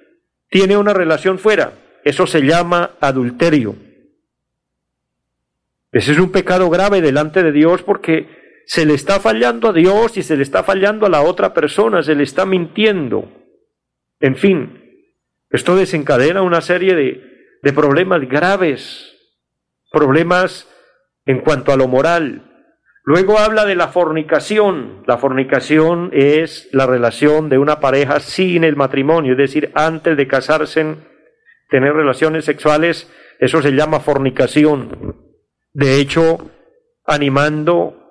tiene 0.49 0.77
una 0.77 0.93
relación 0.93 1.39
fuera. 1.39 1.73
Eso 2.05 2.27
se 2.27 2.43
llama 2.43 2.93
adulterio. 3.01 3.75
Ese 5.91 6.13
es 6.13 6.19
un 6.19 6.31
pecado 6.31 6.71
grave 6.71 7.01
delante 7.01 7.43
de 7.43 7.53
Dios 7.53 7.83
porque 7.83 8.63
se 8.67 8.85
le 8.85 8.95
está 8.95 9.19
fallando 9.19 9.71
a 9.71 9.73
Dios 9.73 10.17
y 10.17 10.23
se 10.23 10.37
le 10.37 10.43
está 10.43 10.63
fallando 10.63 11.07
a 11.07 11.09
la 11.09 11.23
otra 11.23 11.55
persona, 11.55 12.03
se 12.03 12.15
le 12.15 12.23
está 12.23 12.45
mintiendo. 12.45 13.29
En 14.21 14.37
fin, 14.37 14.86
esto 15.51 15.77
desencadena 15.77 16.43
una 16.43 16.61
serie 16.61 16.95
de, 16.95 17.73
problemas 17.73 18.29
graves, 18.29 19.17
problemas 19.91 20.69
en 21.25 21.41
cuanto 21.41 21.73
a 21.73 21.77
lo 21.77 21.89
moral. 21.89 22.53
Luego 23.05 23.39
habla 23.39 23.65
de 23.65 23.75
la 23.75 23.89
fornicación. 23.89 25.03
La 25.07 25.19
fornicación 25.19 26.11
es 26.13 26.69
la 26.73 26.87
relación 26.87 27.49
de 27.49 27.59
una 27.59 27.81
pareja 27.81 28.21
sin 28.21 28.65
el 28.65 28.77
matrimonio, 28.77 29.33
es 29.33 29.39
decir, 29.39 29.71
antes 29.75 30.17
de 30.17 30.29
casarse, 30.29 30.97
tener 31.69 31.93
relaciones 31.93 32.45
sexuales, 32.45 33.11
eso 33.39 33.63
se 33.63 33.73
llama 33.73 34.01
fornicación. 34.01 35.17
De 35.73 36.01
hecho, 36.01 36.51
animando 37.05 38.07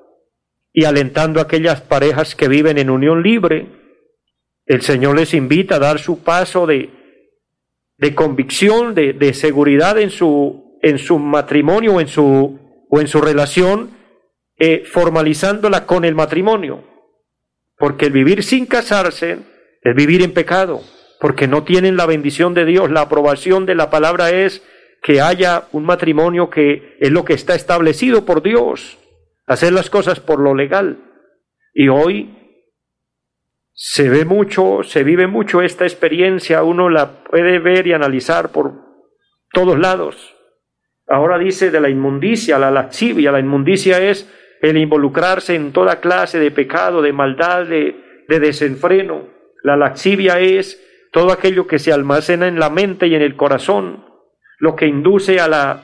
y 0.72 0.86
alentando 0.86 1.40
a 1.40 1.44
aquellas 1.44 1.82
parejas 1.82 2.36
que 2.36 2.48
viven 2.48 2.78
en 2.78 2.90
unión 2.90 3.24
libre, 3.24 3.68
el 4.66 4.82
Señor 4.82 5.16
les 5.16 5.34
invita 5.34 5.76
a 5.76 5.80
dar 5.80 6.00
su 6.00 6.24
paso 6.24 6.66
de, 6.66 7.05
de 7.98 8.16
convicción, 8.16 8.94
de, 8.94 9.14
de, 9.14 9.34
seguridad 9.34 9.98
en 9.98 10.10
su, 10.10 10.78
en 10.82 10.98
su 11.00 11.18
matrimonio 11.18 12.00
en 12.00 12.08
su, 12.08 12.60
o 12.90 13.02
en 13.02 13.08
su 13.08 13.22
relación, 13.22 13.92
eh, 14.58 14.84
formalizándola 14.86 15.86
con 15.86 16.06
el 16.06 16.16
matrimonio. 16.16 16.84
Porque 17.78 18.06
el 18.06 18.12
vivir 18.12 18.44
sin 18.44 18.66
casarse 18.66 19.40
es 19.82 19.96
vivir 19.96 20.22
en 20.22 20.34
pecado, 20.34 20.82
porque 21.20 21.48
no 21.48 21.64
tienen 21.64 21.98
la 21.98 22.06
bendición 22.06 22.54
de 22.54 22.66
Dios. 22.66 22.92
La 22.92 23.02
aprobación 23.02 23.66
de 23.66 23.76
la 23.76 23.90
palabra 23.90 24.32
es 24.32 24.64
que 25.02 25.22
haya 25.22 25.68
un 25.72 25.86
matrimonio 25.86 26.50
que 26.50 26.98
es 27.00 27.12
lo 27.12 27.26
que 27.26 27.34
está 27.34 27.54
establecido 27.54 28.26
por 28.26 28.42
Dios, 28.42 28.98
hacer 29.46 29.74
las 29.74 29.90
cosas 29.90 30.20
por 30.20 30.40
lo 30.40 30.56
legal. 30.56 30.98
Y 31.74 31.90
hoy 31.90 32.45
se 33.78 34.10
ve 34.10 34.24
mucho, 34.24 34.84
se 34.84 35.04
vive 35.04 35.28
mucho 35.28 35.62
esta 35.62 35.84
experiencia, 35.84 36.64
uno 36.64 36.90
la 36.90 37.24
puede 37.26 37.60
ver 37.60 37.86
y 37.88 37.94
analizar 37.94 38.54
por 38.54 38.74
todos 39.52 39.78
lados. 39.78 40.34
Ahora 41.08 41.38
dice 41.38 41.72
de 41.72 41.82
la 41.82 41.90
inmundicia, 41.90 42.58
la 42.58 42.72
lascivia, 42.72 43.34
la 43.34 43.42
inmundicia 43.42 44.02
es 44.02 44.32
el 44.62 44.78
involucrarse 44.78 45.56
en 45.56 45.74
toda 45.74 46.00
clase 46.00 46.40
de 46.40 46.52
pecado, 46.52 47.02
de 47.02 47.12
maldad, 47.12 47.66
de, 47.66 48.02
desenfreno. 48.28 49.28
La 49.62 49.76
lascivia 49.76 50.40
es 50.40 50.82
todo 51.12 51.34
aquello 51.34 51.68
que 51.68 51.78
se 51.78 51.92
almacena 51.92 52.48
en 52.48 52.60
la 52.60 52.70
mente 52.70 53.08
y 53.08 53.16
en 53.16 53.22
el 53.22 53.36
corazón, 53.36 54.06
lo 54.58 54.78
que 54.78 54.88
induce 54.88 55.42
a 55.42 55.50
la, 55.50 55.84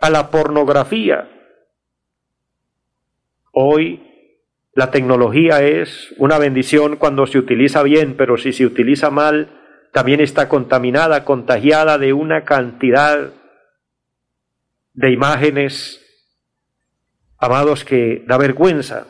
a 0.00 0.10
la 0.10 0.30
pornografía. 0.30 1.30
Hoy 3.52 4.07
la 4.78 4.92
tecnología 4.92 5.60
es 5.60 6.14
una 6.18 6.38
bendición 6.38 6.98
cuando 6.98 7.26
se 7.26 7.36
utiliza 7.36 7.82
bien, 7.82 8.14
pero 8.16 8.36
si 8.36 8.52
se 8.52 8.64
utiliza 8.64 9.10
mal, 9.10 9.48
también 9.92 10.20
está 10.20 10.48
contaminada, 10.48 11.24
contagiada 11.24 11.98
de 11.98 12.12
una 12.12 12.44
cantidad 12.44 13.32
de 14.92 15.10
imágenes, 15.10 16.00
amados, 17.38 17.84
que 17.84 18.22
da 18.28 18.38
vergüenza 18.38 19.08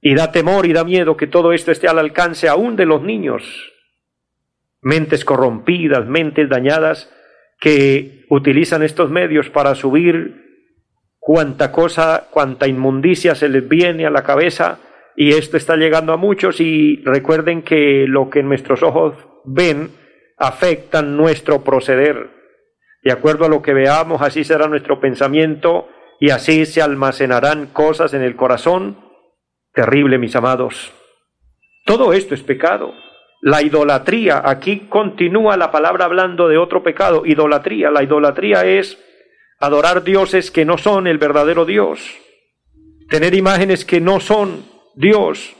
y 0.00 0.16
da 0.16 0.32
temor 0.32 0.66
y 0.66 0.72
da 0.72 0.82
miedo 0.82 1.16
que 1.16 1.28
todo 1.28 1.52
esto 1.52 1.70
esté 1.70 1.86
al 1.86 2.00
alcance 2.00 2.48
aún 2.48 2.74
de 2.74 2.86
los 2.86 3.00
niños. 3.00 3.44
Mentes 4.80 5.24
corrompidas, 5.24 6.04
mentes 6.06 6.48
dañadas 6.48 7.08
que 7.60 8.26
utilizan 8.28 8.82
estos 8.82 9.08
medios 9.08 9.50
para 9.50 9.76
subir 9.76 10.47
cuánta 11.28 11.70
cosa, 11.72 12.28
cuánta 12.30 12.66
inmundicia 12.66 13.34
se 13.34 13.50
les 13.50 13.68
viene 13.68 14.06
a 14.06 14.10
la 14.10 14.22
cabeza 14.22 14.78
y 15.14 15.34
esto 15.34 15.58
está 15.58 15.76
llegando 15.76 16.14
a 16.14 16.16
muchos 16.16 16.58
y 16.58 17.02
recuerden 17.04 17.60
que 17.60 18.06
lo 18.08 18.30
que 18.30 18.42
nuestros 18.42 18.82
ojos 18.82 19.14
ven 19.44 19.90
afecta 20.38 21.02
nuestro 21.02 21.62
proceder. 21.62 22.30
De 23.02 23.12
acuerdo 23.12 23.44
a 23.44 23.50
lo 23.50 23.60
que 23.60 23.74
veamos, 23.74 24.22
así 24.22 24.42
será 24.42 24.68
nuestro 24.68 25.00
pensamiento 25.00 25.90
y 26.18 26.30
así 26.30 26.64
se 26.64 26.80
almacenarán 26.80 27.66
cosas 27.66 28.14
en 28.14 28.22
el 28.22 28.34
corazón. 28.34 28.96
Terrible, 29.74 30.16
mis 30.16 30.34
amados. 30.34 30.94
Todo 31.84 32.14
esto 32.14 32.34
es 32.34 32.42
pecado. 32.42 32.94
La 33.42 33.60
idolatría, 33.60 34.40
aquí 34.46 34.86
continúa 34.88 35.58
la 35.58 35.70
palabra 35.70 36.06
hablando 36.06 36.48
de 36.48 36.56
otro 36.56 36.82
pecado, 36.82 37.26
idolatría. 37.26 37.90
La 37.90 38.02
idolatría 38.02 38.64
es 38.64 38.98
adorar 39.58 40.04
dioses 40.04 40.50
que 40.50 40.64
no 40.64 40.78
son 40.78 41.06
el 41.06 41.18
verdadero 41.18 41.64
Dios, 41.64 42.00
tener 43.08 43.34
imágenes 43.34 43.84
que 43.84 44.00
no 44.00 44.20
son 44.20 44.64
Dios. 44.94 45.54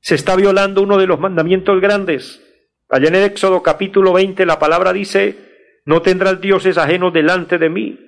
Se 0.00 0.14
está 0.14 0.36
violando 0.36 0.82
uno 0.82 0.98
de 0.98 1.06
los 1.06 1.18
mandamientos 1.18 1.80
grandes. 1.80 2.40
Allá 2.88 3.08
en 3.08 3.14
el 3.16 3.24
Éxodo 3.24 3.62
capítulo 3.62 4.12
20 4.12 4.46
la 4.46 4.58
palabra 4.58 4.92
dice, 4.92 5.80
no 5.84 6.02
tendrás 6.02 6.40
dioses 6.40 6.78
ajenos 6.78 7.12
delante 7.12 7.58
de 7.58 7.68
mí, 7.68 7.98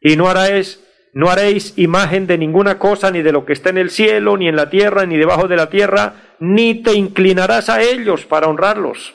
y 0.00 0.16
no 0.16 0.28
haréis, 0.28 0.84
no 1.14 1.30
haréis 1.30 1.74
imagen 1.78 2.26
de 2.26 2.38
ninguna 2.38 2.78
cosa, 2.78 3.10
ni 3.10 3.22
de 3.22 3.32
lo 3.32 3.44
que 3.44 3.52
está 3.52 3.70
en 3.70 3.78
el 3.78 3.90
cielo, 3.90 4.36
ni 4.36 4.48
en 4.48 4.56
la 4.56 4.68
tierra, 4.68 5.06
ni 5.06 5.16
debajo 5.16 5.48
de 5.48 5.56
la 5.56 5.70
tierra, 5.70 6.34
ni 6.40 6.82
te 6.82 6.94
inclinarás 6.94 7.68
a 7.68 7.82
ellos 7.82 8.26
para 8.26 8.48
honrarlos. 8.48 9.14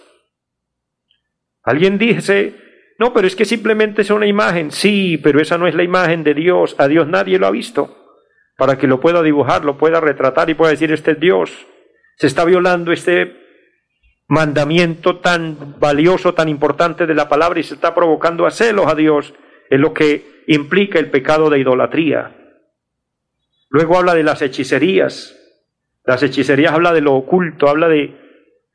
Alguien 1.63 1.97
dice, 1.97 2.66
no, 2.99 3.13
pero 3.13 3.27
es 3.27 3.35
que 3.35 3.45
simplemente 3.45 4.01
es 4.01 4.09
una 4.09 4.25
imagen. 4.25 4.71
Sí, 4.71 5.19
pero 5.21 5.39
esa 5.39 5.57
no 5.57 5.67
es 5.67 5.75
la 5.75 5.83
imagen 5.83 6.23
de 6.23 6.33
Dios. 6.33 6.75
A 6.79 6.87
Dios 6.87 7.07
nadie 7.07 7.37
lo 7.37 7.45
ha 7.47 7.51
visto. 7.51 7.95
Para 8.57 8.77
que 8.77 8.87
lo 8.87 8.99
pueda 8.99 9.21
dibujar, 9.21 9.63
lo 9.65 9.77
pueda 9.77 9.99
retratar 9.99 10.49
y 10.49 10.55
pueda 10.55 10.71
decir, 10.71 10.91
este 10.91 11.11
es 11.11 11.19
Dios. 11.19 11.67
Se 12.17 12.25
está 12.25 12.43
violando 12.43 12.91
este 12.91 13.45
mandamiento 14.27 15.17
tan 15.19 15.79
valioso, 15.79 16.33
tan 16.33 16.49
importante 16.49 17.05
de 17.05 17.13
la 17.13 17.29
palabra 17.29 17.59
y 17.59 17.63
se 17.63 17.75
está 17.75 17.93
provocando 17.93 18.47
a 18.47 18.51
celos 18.51 18.87
a 18.87 18.95
Dios. 18.95 19.35
Es 19.69 19.79
lo 19.79 19.93
que 19.93 20.43
implica 20.47 20.97
el 20.97 21.11
pecado 21.11 21.51
de 21.51 21.59
idolatría. 21.59 22.35
Luego 23.69 23.97
habla 23.99 24.15
de 24.15 24.23
las 24.23 24.41
hechicerías. 24.41 25.37
Las 26.03 26.23
hechicerías 26.23 26.73
habla 26.73 26.93
de 26.93 27.01
lo 27.01 27.13
oculto, 27.13 27.69
habla 27.69 27.89
de, 27.89 28.15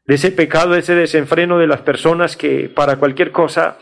de 0.04 0.14
ese 0.14 0.30
pecado, 0.30 0.74
de 0.74 0.80
ese 0.80 0.94
desenfreno 0.94 1.58
de 1.58 1.66
las 1.66 1.80
personas 1.80 2.36
que 2.36 2.70
para 2.72 2.96
cualquier 2.96 3.32
cosa 3.32 3.78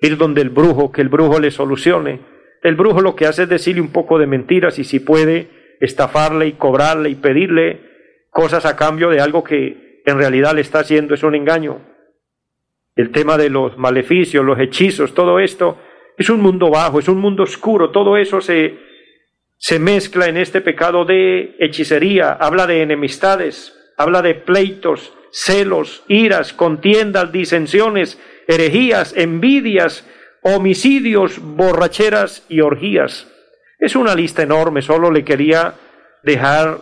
ir 0.00 0.16
donde 0.16 0.40
el 0.42 0.50
brujo, 0.50 0.92
que 0.92 1.02
el 1.02 1.08
brujo 1.08 1.40
le 1.40 1.50
solucione. 1.50 2.20
El 2.62 2.76
brujo 2.76 3.00
lo 3.00 3.16
que 3.16 3.26
hace 3.26 3.44
es 3.44 3.48
decirle 3.48 3.80
un 3.80 3.92
poco 3.92 4.18
de 4.18 4.26
mentiras 4.26 4.78
y 4.78 4.84
si 4.84 5.00
puede 5.00 5.48
estafarle 5.80 6.46
y 6.46 6.52
cobrarle 6.52 7.10
y 7.10 7.14
pedirle 7.14 7.80
cosas 8.30 8.66
a 8.66 8.76
cambio 8.76 9.10
de 9.10 9.20
algo 9.20 9.44
que 9.44 10.02
en 10.04 10.18
realidad 10.18 10.54
le 10.54 10.60
está 10.60 10.80
haciendo 10.80 11.14
es 11.14 11.22
un 11.22 11.34
engaño. 11.34 11.80
el 12.96 13.12
tema 13.12 13.36
de 13.36 13.48
los 13.48 13.78
maleficios, 13.78 14.44
los 14.44 14.58
hechizos, 14.58 15.14
todo 15.14 15.38
esto, 15.38 15.78
es 16.16 16.30
un 16.30 16.40
mundo 16.40 16.68
bajo, 16.68 16.98
es 16.98 17.06
un 17.06 17.18
mundo 17.18 17.44
oscuro, 17.44 17.90
todo 17.90 18.16
eso 18.16 18.40
se, 18.40 18.76
se 19.56 19.78
mezcla 19.78 20.26
en 20.26 20.36
este 20.36 20.60
pecado 20.60 21.04
de 21.04 21.54
hechicería, 21.60 22.32
habla 22.32 22.66
de 22.66 22.82
enemistades, 22.82 23.72
habla 23.96 24.20
de 24.20 24.34
pleitos, 24.34 25.14
celos, 25.30 26.02
iras, 26.08 26.52
contiendas, 26.52 27.30
disensiones, 27.30 28.20
herejías, 28.48 29.14
envidias, 29.16 30.04
homicidios, 30.42 31.38
borracheras 31.40 32.44
y 32.48 32.62
orgías. 32.62 33.28
Es 33.78 33.94
una 33.94 34.16
lista 34.16 34.42
enorme, 34.42 34.82
solo 34.82 35.12
le 35.12 35.24
quería 35.24 35.74
dejar 36.24 36.80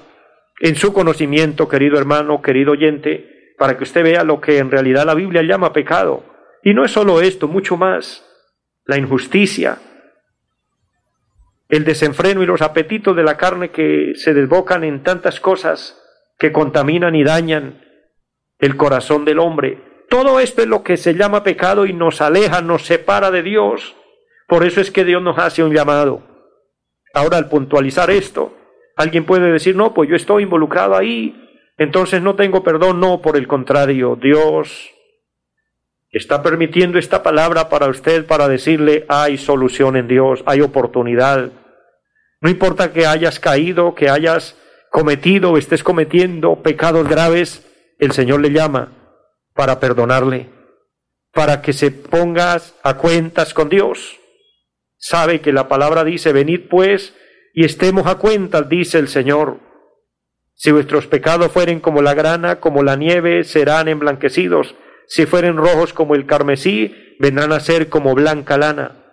en 0.60 0.76
su 0.76 0.94
conocimiento, 0.94 1.68
querido 1.68 1.98
hermano, 1.98 2.40
querido 2.40 2.72
oyente, 2.72 3.54
para 3.58 3.76
que 3.76 3.84
usted 3.84 4.02
vea 4.02 4.24
lo 4.24 4.40
que 4.40 4.58
en 4.58 4.70
realidad 4.70 5.04
la 5.04 5.14
Biblia 5.14 5.42
llama 5.42 5.74
pecado. 5.74 6.24
Y 6.62 6.72
no 6.72 6.84
es 6.84 6.92
solo 6.92 7.20
esto, 7.20 7.48
mucho 7.48 7.76
más. 7.76 8.24
La 8.86 8.96
injusticia, 8.96 9.78
el 11.68 11.84
desenfreno 11.84 12.42
y 12.42 12.46
los 12.46 12.62
apetitos 12.62 13.16
de 13.16 13.24
la 13.24 13.36
carne 13.36 13.70
que 13.70 14.12
se 14.14 14.32
desbocan 14.32 14.84
en 14.84 15.02
tantas 15.02 15.40
cosas 15.40 16.00
que 16.38 16.52
contaminan 16.52 17.16
y 17.16 17.24
dañan 17.24 17.84
el 18.58 18.76
corazón 18.76 19.24
del 19.24 19.40
hombre. 19.40 19.85
Todo 20.08 20.40
esto 20.40 20.62
es 20.62 20.68
lo 20.68 20.82
que 20.82 20.96
se 20.96 21.14
llama 21.14 21.42
pecado 21.42 21.86
y 21.86 21.92
nos 21.92 22.20
aleja, 22.20 22.62
nos 22.62 22.86
separa 22.86 23.30
de 23.30 23.42
Dios. 23.42 23.96
Por 24.46 24.64
eso 24.64 24.80
es 24.80 24.90
que 24.90 25.04
Dios 25.04 25.22
nos 25.22 25.38
hace 25.38 25.64
un 25.64 25.74
llamado. 25.74 26.22
Ahora, 27.12 27.38
al 27.38 27.48
puntualizar 27.48 28.10
esto, 28.10 28.54
alguien 28.96 29.24
puede 29.24 29.50
decir, 29.50 29.74
no, 29.74 29.94
pues 29.94 30.08
yo 30.08 30.16
estoy 30.16 30.44
involucrado 30.44 30.96
ahí, 30.96 31.34
entonces 31.76 32.22
no 32.22 32.36
tengo 32.36 32.62
perdón. 32.62 33.00
No, 33.00 33.20
por 33.20 33.36
el 33.36 33.48
contrario, 33.48 34.16
Dios 34.20 34.90
está 36.10 36.42
permitiendo 36.42 36.98
esta 36.98 37.22
palabra 37.22 37.68
para 37.68 37.88
usted 37.88 38.26
para 38.26 38.48
decirle, 38.48 39.04
hay 39.08 39.38
solución 39.38 39.96
en 39.96 40.08
Dios, 40.08 40.42
hay 40.46 40.60
oportunidad. 40.60 41.50
No 42.40 42.48
importa 42.48 42.92
que 42.92 43.06
hayas 43.06 43.40
caído, 43.40 43.94
que 43.94 44.08
hayas 44.08 44.56
cometido 44.90 45.58
estés 45.58 45.82
cometiendo 45.82 46.62
pecados 46.62 47.08
graves, 47.08 47.66
el 47.98 48.12
Señor 48.12 48.40
le 48.40 48.50
llama 48.50 48.92
para 49.56 49.80
perdonarle, 49.80 50.50
para 51.32 51.62
que 51.62 51.72
se 51.72 51.90
pongas 51.90 52.74
a 52.82 52.96
cuentas 52.96 53.54
con 53.54 53.68
Dios. 53.68 54.20
Sabe 54.98 55.40
que 55.40 55.52
la 55.52 55.66
palabra 55.66 56.04
dice, 56.04 56.32
venid 56.32 56.68
pues 56.70 57.14
y 57.54 57.64
estemos 57.64 58.06
a 58.06 58.16
cuentas, 58.16 58.68
dice 58.68 58.98
el 58.98 59.08
Señor. 59.08 59.58
Si 60.54 60.70
vuestros 60.70 61.06
pecados 61.06 61.50
fueren 61.50 61.80
como 61.80 62.02
la 62.02 62.14
grana, 62.14 62.60
como 62.60 62.82
la 62.82 62.96
nieve, 62.96 63.42
serán 63.44 63.88
emblanquecidos 63.88 64.74
si 65.06 65.24
fueren 65.26 65.56
rojos 65.56 65.92
como 65.92 66.14
el 66.14 66.26
carmesí, 66.26 66.94
vendrán 67.18 67.52
a 67.52 67.60
ser 67.60 67.88
como 67.88 68.14
blanca 68.14 68.58
lana. 68.58 69.04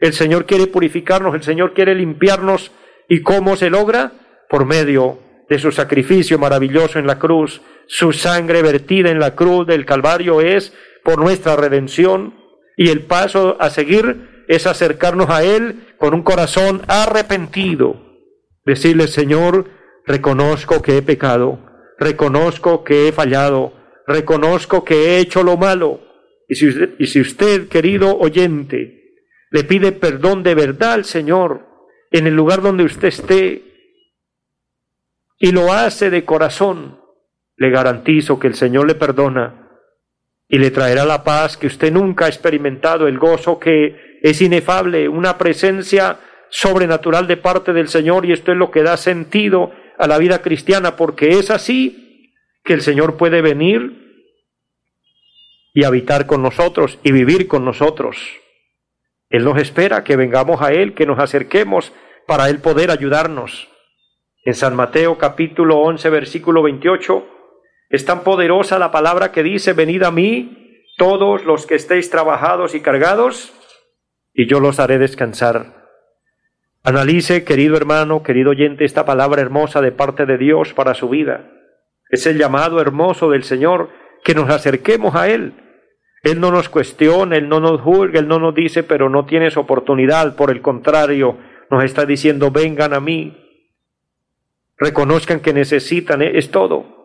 El 0.00 0.12
Señor 0.12 0.46
quiere 0.46 0.66
purificarnos, 0.66 1.34
el 1.34 1.42
Señor 1.42 1.72
quiere 1.72 1.94
limpiarnos. 1.94 2.72
¿Y 3.08 3.22
cómo 3.22 3.56
se 3.56 3.70
logra? 3.70 4.12
Por 4.48 4.66
medio 4.66 5.18
de 5.48 5.58
su 5.58 5.72
sacrificio 5.72 6.38
maravilloso 6.38 6.98
en 6.98 7.06
la 7.06 7.18
cruz. 7.18 7.60
Su 7.92 8.12
sangre 8.12 8.62
vertida 8.62 9.10
en 9.10 9.18
la 9.18 9.34
cruz 9.34 9.66
del 9.66 9.84
Calvario 9.84 10.40
es 10.40 10.72
por 11.02 11.18
nuestra 11.18 11.56
redención. 11.56 12.36
Y 12.76 12.88
el 12.88 13.02
paso 13.02 13.56
a 13.58 13.68
seguir 13.68 14.44
es 14.46 14.68
acercarnos 14.68 15.28
a 15.28 15.42
Él 15.42 15.88
con 15.98 16.14
un 16.14 16.22
corazón 16.22 16.82
arrepentido. 16.86 18.00
Decirle, 18.64 19.08
Señor, 19.08 19.68
reconozco 20.06 20.82
que 20.82 20.98
he 20.98 21.02
pecado, 21.02 21.58
reconozco 21.98 22.84
que 22.84 23.08
he 23.08 23.12
fallado, 23.12 23.72
reconozco 24.06 24.84
que 24.84 24.94
he 24.94 25.18
hecho 25.18 25.42
lo 25.42 25.56
malo. 25.56 26.00
Y 26.48 26.54
si 26.54 27.20
usted, 27.20 27.68
querido 27.68 28.16
oyente, 28.16 29.16
le 29.50 29.64
pide 29.64 29.90
perdón 29.90 30.44
de 30.44 30.54
verdad 30.54 30.92
al 30.92 31.04
Señor 31.04 31.66
en 32.12 32.28
el 32.28 32.34
lugar 32.34 32.62
donde 32.62 32.84
usted 32.84 33.08
esté 33.08 33.64
y 35.40 35.50
lo 35.50 35.72
hace 35.72 36.08
de 36.10 36.24
corazón, 36.24 37.00
le 37.60 37.68
garantizo 37.68 38.38
que 38.38 38.46
el 38.46 38.54
Señor 38.54 38.86
le 38.86 38.94
perdona 38.94 39.68
y 40.48 40.56
le 40.56 40.70
traerá 40.70 41.04
la 41.04 41.22
paz 41.22 41.58
que 41.58 41.66
usted 41.66 41.92
nunca 41.92 42.24
ha 42.24 42.28
experimentado, 42.28 43.06
el 43.06 43.18
gozo 43.18 43.58
que 43.58 44.18
es 44.22 44.40
inefable, 44.40 45.10
una 45.10 45.36
presencia 45.36 46.18
sobrenatural 46.48 47.26
de 47.26 47.36
parte 47.36 47.74
del 47.74 47.88
Señor 47.88 48.24
y 48.24 48.32
esto 48.32 48.50
es 48.50 48.56
lo 48.56 48.70
que 48.70 48.82
da 48.82 48.96
sentido 48.96 49.72
a 49.98 50.06
la 50.06 50.16
vida 50.16 50.40
cristiana 50.40 50.96
porque 50.96 51.38
es 51.38 51.50
así 51.50 52.32
que 52.64 52.72
el 52.72 52.80
Señor 52.80 53.18
puede 53.18 53.42
venir 53.42 54.24
y 55.74 55.84
habitar 55.84 56.24
con 56.24 56.42
nosotros 56.42 56.98
y 57.02 57.12
vivir 57.12 57.46
con 57.46 57.66
nosotros. 57.66 58.16
Él 59.28 59.44
nos 59.44 59.58
espera 59.58 60.02
que 60.02 60.16
vengamos 60.16 60.62
a 60.62 60.72
Él, 60.72 60.94
que 60.94 61.04
nos 61.04 61.18
acerquemos 61.18 61.92
para 62.26 62.48
Él 62.48 62.60
poder 62.60 62.90
ayudarnos. 62.90 63.68
En 64.46 64.54
San 64.54 64.74
Mateo 64.74 65.18
capítulo 65.18 65.80
11 65.80 66.08
versículo 66.08 66.62
28 66.62 67.39
es 67.90 68.04
tan 68.04 68.22
poderosa 68.22 68.78
la 68.78 68.92
palabra 68.92 69.32
que 69.32 69.42
dice, 69.42 69.72
venid 69.72 70.04
a 70.04 70.12
mí 70.12 70.84
todos 70.96 71.44
los 71.44 71.66
que 71.66 71.74
estéis 71.74 72.08
trabajados 72.08 72.74
y 72.76 72.80
cargados, 72.80 73.52
y 74.32 74.46
yo 74.46 74.60
los 74.60 74.78
haré 74.78 74.98
descansar. 74.98 75.88
Analice, 76.84 77.44
querido 77.44 77.76
hermano, 77.76 78.22
querido 78.22 78.50
oyente, 78.50 78.84
esta 78.84 79.04
palabra 79.04 79.42
hermosa 79.42 79.80
de 79.80 79.90
parte 79.90 80.24
de 80.24 80.38
Dios 80.38 80.72
para 80.72 80.94
su 80.94 81.08
vida. 81.08 81.50
Es 82.08 82.26
el 82.26 82.38
llamado 82.38 82.80
hermoso 82.80 83.28
del 83.30 83.42
Señor 83.42 83.90
que 84.22 84.34
nos 84.34 84.48
acerquemos 84.50 85.16
a 85.16 85.28
Él. 85.28 85.54
Él 86.22 86.38
no 86.38 86.52
nos 86.52 86.68
cuestiona, 86.68 87.36
Él 87.36 87.48
no 87.48 87.58
nos 87.58 87.80
juzga, 87.80 88.20
Él 88.20 88.28
no 88.28 88.38
nos 88.38 88.54
dice, 88.54 88.84
pero 88.84 89.10
no 89.10 89.26
tienes 89.26 89.56
oportunidad. 89.56 90.36
Por 90.36 90.50
el 90.50 90.62
contrario, 90.62 91.38
nos 91.70 91.82
está 91.82 92.06
diciendo, 92.06 92.52
vengan 92.52 92.94
a 92.94 93.00
mí. 93.00 93.36
Reconozcan 94.78 95.40
que 95.40 95.52
necesitan, 95.52 96.22
es 96.22 96.50
todo. 96.50 96.99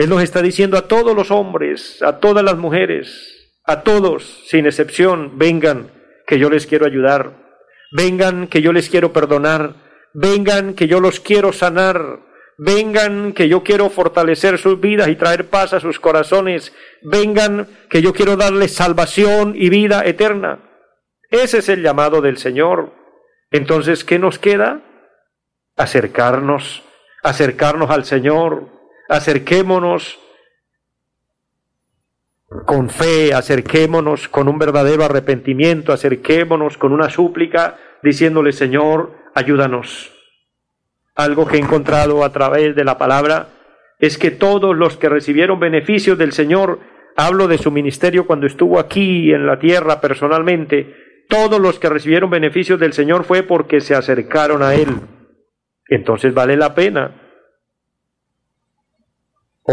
Él 0.00 0.08
nos 0.08 0.22
está 0.22 0.40
diciendo 0.40 0.78
a 0.78 0.88
todos 0.88 1.14
los 1.14 1.30
hombres, 1.30 2.02
a 2.02 2.20
todas 2.20 2.42
las 2.42 2.56
mujeres, 2.56 3.52
a 3.66 3.82
todos, 3.82 4.44
sin 4.46 4.64
excepción, 4.64 5.36
vengan, 5.36 5.90
que 6.26 6.38
yo 6.38 6.48
les 6.48 6.66
quiero 6.66 6.86
ayudar. 6.86 7.36
Vengan, 7.92 8.46
que 8.46 8.62
yo 8.62 8.72
les 8.72 8.88
quiero 8.88 9.12
perdonar. 9.12 9.74
Vengan, 10.14 10.72
que 10.72 10.88
yo 10.88 11.00
los 11.00 11.20
quiero 11.20 11.52
sanar. 11.52 12.20
Vengan 12.56 13.34
que 13.34 13.50
yo 13.50 13.62
quiero 13.62 13.90
fortalecer 13.90 14.56
sus 14.56 14.80
vidas 14.80 15.08
y 15.08 15.16
traer 15.16 15.50
paz 15.50 15.74
a 15.74 15.80
sus 15.80 16.00
corazones. 16.00 16.74
Vengan 17.02 17.68
que 17.90 18.00
yo 18.00 18.14
quiero 18.14 18.36
darles 18.36 18.74
salvación 18.74 19.52
y 19.54 19.68
vida 19.68 20.06
eterna. 20.06 20.60
Ese 21.28 21.58
es 21.58 21.68
el 21.68 21.82
llamado 21.82 22.22
del 22.22 22.38
Señor. 22.38 22.94
Entonces, 23.50 24.02
¿qué 24.02 24.18
nos 24.18 24.38
queda? 24.38 24.80
Acercarnos, 25.76 26.84
acercarnos 27.22 27.90
al 27.90 28.06
Señor, 28.06 28.79
acerquémonos 29.10 30.18
con 32.64 32.88
fe, 32.88 33.34
acerquémonos 33.34 34.28
con 34.28 34.48
un 34.48 34.58
verdadero 34.58 35.04
arrepentimiento, 35.04 35.92
acerquémonos 35.92 36.78
con 36.78 36.92
una 36.92 37.10
súplica 37.10 37.76
diciéndole, 38.02 38.52
Señor, 38.52 39.12
ayúdanos 39.34 40.16
algo 41.16 41.46
que 41.46 41.56
he 41.56 41.60
encontrado 41.60 42.24
a 42.24 42.32
través 42.32 42.74
de 42.74 42.84
la 42.84 42.96
palabra 42.96 43.48
es 43.98 44.16
que 44.16 44.30
todos 44.30 44.74
los 44.74 44.96
que 44.96 45.08
recibieron 45.08 45.60
beneficios 45.60 46.16
del 46.16 46.32
Señor, 46.32 46.80
hablo 47.16 47.48
de 47.48 47.58
su 47.58 47.70
ministerio 47.70 48.26
cuando 48.26 48.46
estuvo 48.46 48.78
aquí 48.78 49.32
en 49.32 49.46
la 49.46 49.58
tierra 49.58 50.00
personalmente, 50.00 50.94
todos 51.28 51.60
los 51.60 51.78
que 51.78 51.90
recibieron 51.90 52.30
beneficios 52.30 52.80
del 52.80 52.94
Señor 52.94 53.24
fue 53.24 53.42
porque 53.42 53.80
se 53.80 53.94
acercaron 53.94 54.62
a 54.62 54.74
Él. 54.74 54.88
Entonces 55.86 56.32
vale 56.32 56.56
la 56.56 56.74
pena 56.74 57.29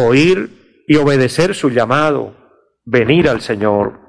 oír 0.06 0.84
y 0.88 0.96
obedecer 0.98 1.56
su 1.56 1.70
llamado, 1.70 2.36
venir 2.86 3.30
al 3.30 3.42
Señor. 3.42 4.00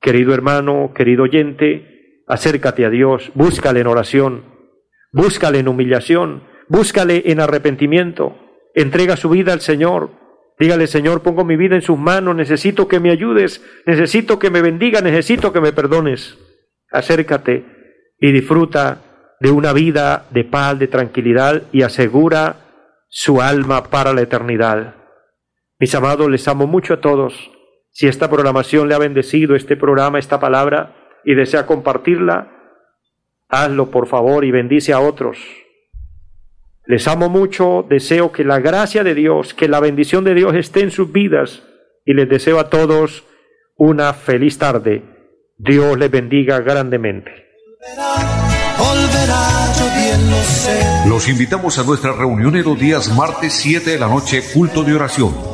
Querido 0.00 0.34
hermano, 0.34 0.92
querido 0.94 1.24
oyente, 1.24 2.22
acércate 2.26 2.84
a 2.84 2.90
Dios, 2.90 3.32
búscale 3.34 3.80
en 3.80 3.86
oración, 3.86 4.44
búscale 5.12 5.58
en 5.58 5.68
humillación, 5.68 6.44
búscale 6.68 7.22
en 7.26 7.40
arrepentimiento, 7.40 8.36
entrega 8.74 9.16
su 9.16 9.28
vida 9.28 9.52
al 9.52 9.60
Señor, 9.60 10.10
dígale 10.58 10.86
Señor, 10.86 11.22
pongo 11.22 11.44
mi 11.44 11.56
vida 11.56 11.74
en 11.74 11.82
sus 11.82 11.98
manos, 11.98 12.36
necesito 12.36 12.86
que 12.86 13.00
me 13.00 13.10
ayudes, 13.10 13.62
necesito 13.86 14.38
que 14.38 14.50
me 14.50 14.62
bendiga, 14.62 15.00
necesito 15.00 15.52
que 15.52 15.60
me 15.60 15.72
perdones. 15.72 16.38
Acércate 16.90 17.64
y 18.18 18.30
disfruta 18.30 19.36
de 19.40 19.50
una 19.50 19.72
vida 19.72 20.26
de 20.30 20.44
paz, 20.44 20.78
de 20.78 20.86
tranquilidad 20.86 21.62
y 21.72 21.82
asegura 21.82 22.56
su 23.08 23.42
alma 23.42 23.84
para 23.84 24.12
la 24.12 24.22
eternidad. 24.22 25.03
Mis 25.84 25.94
amados, 25.94 26.30
les 26.30 26.48
amo 26.48 26.66
mucho 26.66 26.94
a 26.94 27.00
todos. 27.02 27.50
Si 27.90 28.06
esta 28.06 28.30
programación 28.30 28.88
le 28.88 28.94
ha 28.94 28.98
bendecido, 28.98 29.54
este 29.54 29.76
programa, 29.76 30.18
esta 30.18 30.40
palabra, 30.40 30.96
y 31.26 31.34
desea 31.34 31.66
compartirla, 31.66 32.50
hazlo 33.50 33.90
por 33.90 34.06
favor 34.06 34.46
y 34.46 34.50
bendice 34.50 34.94
a 34.94 35.00
otros. 35.00 35.36
Les 36.86 37.06
amo 37.06 37.28
mucho, 37.28 37.84
deseo 37.86 38.32
que 38.32 38.44
la 38.44 38.60
gracia 38.60 39.04
de 39.04 39.14
Dios, 39.14 39.52
que 39.52 39.68
la 39.68 39.78
bendición 39.78 40.24
de 40.24 40.32
Dios 40.32 40.54
esté 40.54 40.80
en 40.80 40.90
sus 40.90 41.12
vidas 41.12 41.64
y 42.06 42.14
les 42.14 42.30
deseo 42.30 42.60
a 42.60 42.70
todos 42.70 43.26
una 43.76 44.14
feliz 44.14 44.56
tarde. 44.56 45.02
Dios 45.58 45.98
les 45.98 46.10
bendiga 46.10 46.60
grandemente. 46.60 47.30
Los 51.06 51.28
invitamos 51.28 51.78
a 51.78 51.82
nuestra 51.82 52.14
reunión 52.14 52.56
en 52.56 52.64
los 52.64 52.78
días 52.78 53.14
martes 53.14 53.52
7 53.52 53.90
de 53.90 53.98
la 53.98 54.08
noche, 54.08 54.42
culto 54.54 54.82
de 54.82 54.94
oración. 54.94 55.53